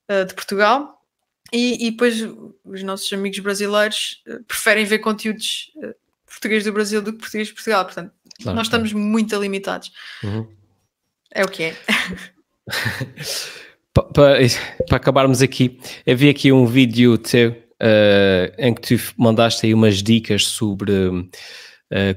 [0.10, 1.02] uh, de Portugal
[1.52, 2.20] e, e, depois
[2.64, 5.72] os nossos amigos brasileiros preferem ver conteúdos
[6.26, 7.86] português do Brasil do que português de Portugal.
[7.86, 8.12] Portanto,
[8.42, 9.92] claro, nós estamos muito limitados.
[10.24, 10.48] Uhum.
[11.34, 11.76] É o que é.
[13.94, 14.38] Para,
[14.88, 19.74] para acabarmos aqui, eu vi aqui um vídeo teu uh, em que tu mandaste aí
[19.74, 21.30] umas dicas sobre uh,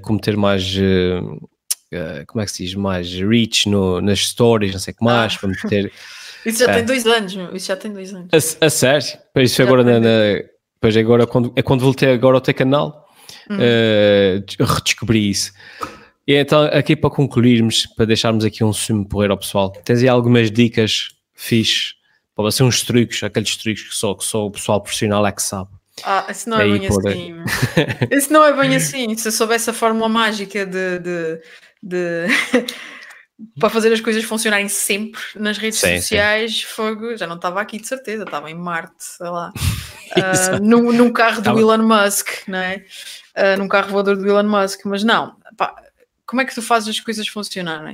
[0.00, 4.80] como ter mais, uh, como é que se diz, mais reach no, nas stories, não
[4.80, 5.38] sei o que mais, ah.
[5.38, 5.92] para meter...
[6.46, 7.56] Isso já tem dois anos, meu.
[7.56, 8.28] isso já tem dois anos.
[8.32, 9.18] A, a sério?
[9.34, 10.40] Pois isso agora, na, na,
[10.80, 13.08] pois agora quando, é quando voltei agora ao teu canal,
[13.50, 13.56] hum.
[14.60, 15.52] redescobri isso.
[16.26, 20.08] E então, aqui para concluirmos, para deixarmos aqui um sumo porreiro ao pessoal, tens aí
[20.08, 21.94] algumas dicas fixe.
[22.34, 25.42] Pode ser uns truques, aqueles truques que só, que só o pessoal profissional é que
[25.42, 25.70] sabe.
[26.04, 27.08] Ah, isso não é bem por...
[27.08, 27.34] assim.
[28.10, 29.16] isso não é bem assim.
[29.16, 31.40] Se eu soubesse a fórmula mágica de, de,
[31.82, 32.26] de...
[33.58, 36.66] para fazer as coisas funcionarem sempre nas redes sim, sociais, sim.
[36.66, 39.52] fogo, já não estava aqui de certeza, estava em Marte, sei lá,
[40.16, 42.84] uh, num, num, carro do Elon Musk, não é?
[43.36, 45.74] Uh, num carro voador do Elon Musk, mas não, pá,
[46.26, 47.92] como é que tu fazes as coisas funcionarem?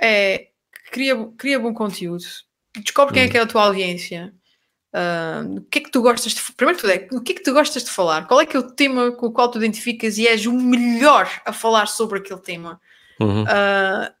[0.00, 0.48] É
[0.90, 2.24] cria, cria bom conteúdo,
[2.76, 4.34] descobre quem é que é a tua audiência,
[4.94, 7.42] Uh, o que é que tu gostas de primeiro tudo é o que é que
[7.42, 8.28] tu gostas de falar?
[8.28, 11.28] Qual é que é o tema com o qual tu identificas e és o melhor
[11.44, 12.80] a falar sobre aquele tema?
[13.18, 13.42] Uhum.
[13.42, 14.14] Uh,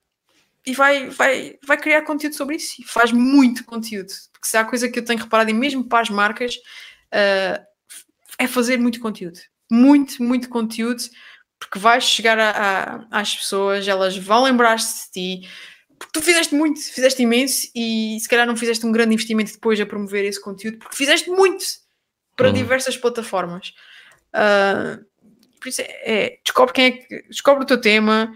[0.66, 4.12] e vai, vai, vai criar conteúdo sobre isso e faz muito conteúdo.
[4.32, 7.64] Porque se há coisa que eu tenho reparado, e mesmo para as marcas, uh,
[8.36, 9.38] é fazer muito conteúdo.
[9.70, 11.04] Muito, muito conteúdo,
[11.58, 12.50] porque vais chegar a,
[13.10, 15.48] a, às pessoas, elas vão lembrar-se de ti
[15.98, 19.80] porque tu fizeste muito, fizeste imenso e se calhar não fizeste um grande investimento depois
[19.80, 21.64] a promover esse conteúdo, porque fizeste muito
[22.36, 22.54] para uhum.
[22.54, 23.72] diversas plataformas.
[24.34, 25.04] Uh,
[25.60, 28.34] por isso é, é, descobre quem é que descobre o teu tema,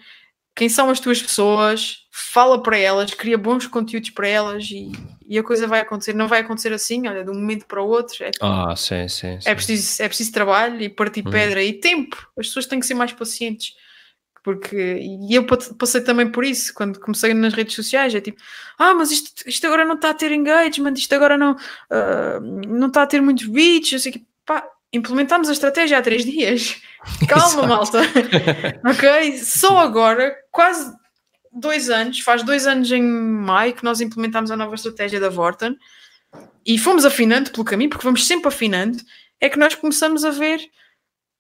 [0.58, 4.90] quem são as tuas pessoas, fala para elas, cria bons conteúdos para elas e,
[5.24, 6.12] e a coisa vai acontecer.
[6.16, 8.24] Não vai acontecer assim, olha, de um momento para o outro.
[8.24, 9.50] É, ah, sim, sim, é sim.
[9.50, 11.30] É, preciso, é preciso trabalho e partir uhum.
[11.30, 12.16] pedra e tempo.
[12.36, 13.76] As pessoas têm que ser mais pacientes
[14.42, 18.40] porque e eu passei também por isso quando comecei nas redes sociais é tipo
[18.78, 22.86] ah mas isto, isto agora não está a ter engagement isto agora não uh, não
[22.86, 26.80] está a ter muitos vídeos eu sei que pá implementámos a estratégia há três dias
[27.28, 28.00] calma malta
[28.88, 30.92] ok só agora quase
[31.52, 35.76] dois anos faz dois anos em maio que nós implementámos a nova estratégia da Vorten
[36.64, 38.98] e fomos afinando pelo caminho porque vamos sempre afinando
[39.40, 40.60] é que nós começamos a ver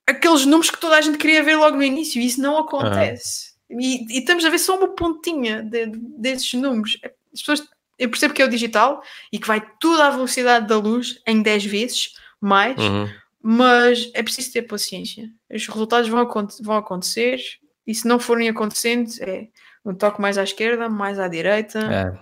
[0.08, 3.52] aqueles números que toda a gente queria ver logo no início, e isso não acontece.
[3.70, 6.98] E, e, estamos a ver só uma pontinha de, desses números.
[7.32, 7.68] As pessoas,
[7.98, 11.42] eu percebo que é o digital e que vai tudo à velocidade da luz em
[11.42, 13.08] 10 vezes mais, uhum.
[13.50, 15.26] Mas é preciso ter paciência.
[15.50, 16.28] Os resultados vão,
[16.60, 17.40] vão acontecer
[17.86, 19.48] e se não forem acontecendo, é
[19.82, 22.18] um toque mais à esquerda, mais à direita é.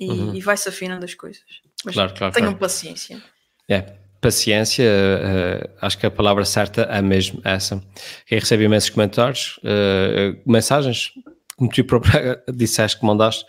[0.00, 0.34] e, uhum.
[0.34, 1.42] e vai-se afinando as coisas.
[1.84, 2.58] Mas claro, claro, tenham claro.
[2.58, 3.22] paciência.
[3.68, 7.84] É, paciência, uh, acho que a palavra certa é mesmo essa.
[8.24, 11.12] Quem recebe imensos comentários, uh, mensagens,
[11.54, 13.44] como tu próprio disseste que mandaste,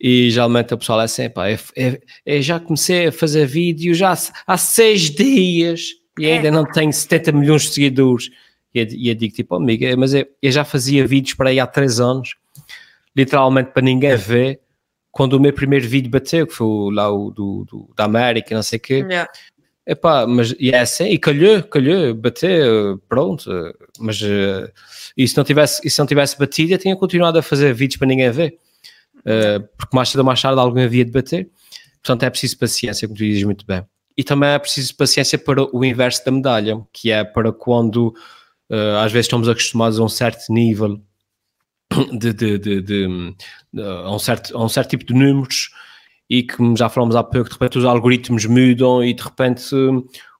[0.00, 3.92] e geralmente o pessoal é assim, pá, eu, eu, eu já comecei a fazer vídeo
[3.92, 8.30] já há seis dias e ainda não tenho 70 milhões de seguidores.
[8.74, 11.66] E eu, eu digo tipo, amiga, mas eu, eu, já fazia vídeos para aí há
[11.66, 12.36] três anos,
[13.16, 14.60] literalmente para ninguém ver,
[15.10, 18.62] quando o meu primeiro vídeo bateu, que foi lá o do, do da América, não
[18.62, 18.94] sei o quê.
[19.08, 19.28] Yeah
[19.86, 23.48] Epá, mas e é assim, e calhou, calhou, bateu, pronto,
[24.00, 24.68] mas uh,
[25.16, 27.96] e se não tivesse, e se não tivesse batido, eu tinha continuado a fazer vídeos
[27.96, 28.58] para ninguém ver,
[29.18, 31.48] uh, porque mais cedo ou mais tarde alguém havia de bater,
[32.02, 33.84] portanto é preciso paciência, como tu dizes muito bem.
[34.16, 38.14] E também é preciso paciência para o inverso da medalha, que é para quando
[38.70, 41.00] uh, às vezes estamos acostumados a um certo nível
[42.12, 43.34] de, de, de, de
[43.78, 45.70] a, um certo, a um certo tipo de números
[46.28, 49.74] e que já falamos há pouco, de repente os algoritmos mudam e de repente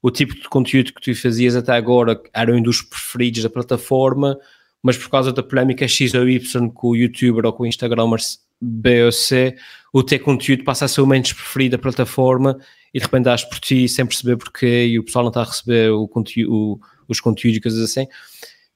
[0.02, 4.36] o tipo de conteúdo que tu fazias até agora era um dos preferidos da plataforma,
[4.82, 8.20] mas por causa da polémica X ou Y com o youtuber ou com o Instagramer
[8.60, 9.56] B ou C,
[9.92, 12.58] o teu conteúdo passa a ser o menos preferido da plataforma
[12.92, 15.44] e de repente dás por ti sem perceber porquê e o pessoal não está a
[15.44, 18.06] receber o conteúdo, os conteúdos e coisas assim.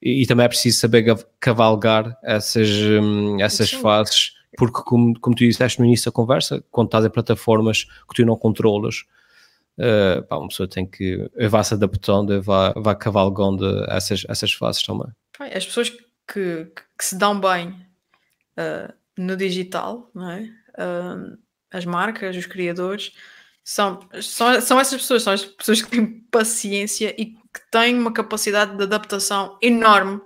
[0.03, 1.05] E, e, também é preciso saber
[1.39, 6.89] cavalgar essas, hum, essas fases porque como, como tu disseste no início da conversa, quando
[6.89, 9.05] estás em plataformas que tu não controlas,
[9.79, 14.83] uh, pá, uma pessoa tem que vá se adaptando, vá, vá cavalgando essas, essas fases
[14.83, 15.09] também.
[15.39, 16.67] As pessoas que,
[16.99, 17.69] que se dão bem
[18.59, 20.43] uh, no digital, não é?
[20.73, 21.39] Uh,
[21.73, 23.13] as marcas, os criadores,
[23.65, 28.13] são, são, são essas pessoas, são as pessoas que têm paciência e que têm uma
[28.13, 30.21] capacidade de adaptação enorme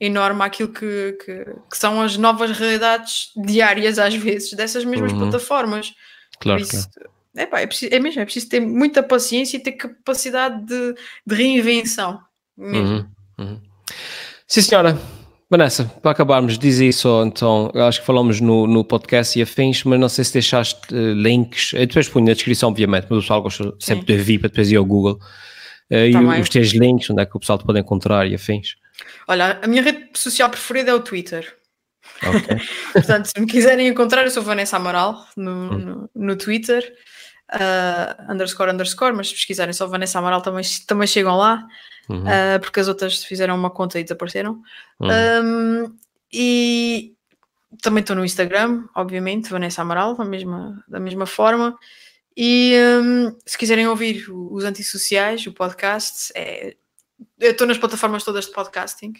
[0.00, 5.18] enorme àquilo que, que, que, são as novas realidades diárias, às vezes, dessas mesmas uhum.
[5.20, 5.94] plataformas.
[6.40, 6.60] Claro.
[6.60, 6.88] Isso,
[7.36, 10.94] é, pá, é, preciso, é mesmo, é preciso ter muita paciência e ter capacidade de,
[11.26, 12.20] de reinvenção.
[12.56, 13.06] Uhum.
[13.38, 13.60] Uhum.
[14.46, 14.98] Sim, senhora.
[15.56, 17.70] Vanessa, para acabarmos, diz isso então.
[17.86, 21.72] Acho que falamos no, no podcast e afins, mas não sei se deixaste uh, links.
[21.74, 24.18] Eu depois ponho na descrição, obviamente, mas o pessoal gosta sempre Sim.
[24.18, 25.20] de vir para depois ir ao Google.
[25.88, 28.74] Uh, e os teus links, onde é que o pessoal te pode encontrar e afins.
[29.28, 31.56] Olha, a minha rede social preferida é o Twitter.
[32.20, 32.60] Okay.
[32.92, 35.78] Portanto, se me quiserem encontrar, eu sou Vanessa Amaral no, hum.
[35.78, 36.92] no, no, Twitter,
[37.52, 41.64] uh, underscore, underscore, mas se pesquisarem só Vanessa Amaral também, também chegam lá,
[42.08, 42.22] uhum.
[42.22, 44.62] uh, porque as outras fizeram uma conta e desapareceram.
[45.00, 45.08] Uhum.
[45.44, 45.96] Um,
[46.32, 47.14] e
[47.82, 51.76] também estou no Instagram, obviamente, Vanessa Amaral, da mesma, da mesma forma.
[52.36, 56.76] E um, se quiserem ouvir os antissociais, o podcast, é
[57.38, 59.12] eu estou nas plataformas todas de podcasting,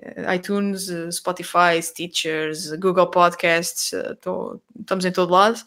[0.00, 5.60] eh, iTunes, eh, Spotify, Stitchers, Google Podcasts, eh, tô, estamos em todo lado.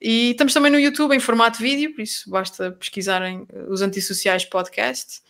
[0.00, 5.22] E estamos também no YouTube em formato vídeo, por isso basta pesquisarem os antissociais podcast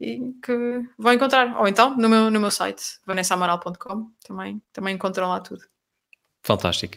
[0.00, 1.56] e que vão encontrar.
[1.58, 5.62] Ou então no meu, no meu site, vanessaamaral.com, também, também encontram lá tudo.
[6.42, 6.96] Fantástico.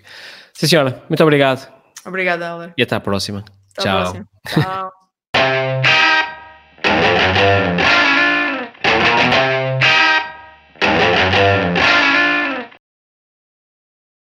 [0.53, 1.71] Sim, senhora, muito obrigado.
[2.05, 2.73] Obrigada, Heller.
[2.77, 3.43] E até à próxima.
[3.77, 4.01] Até Tchau.
[4.01, 4.27] Próxima.
[4.47, 4.91] Tchau.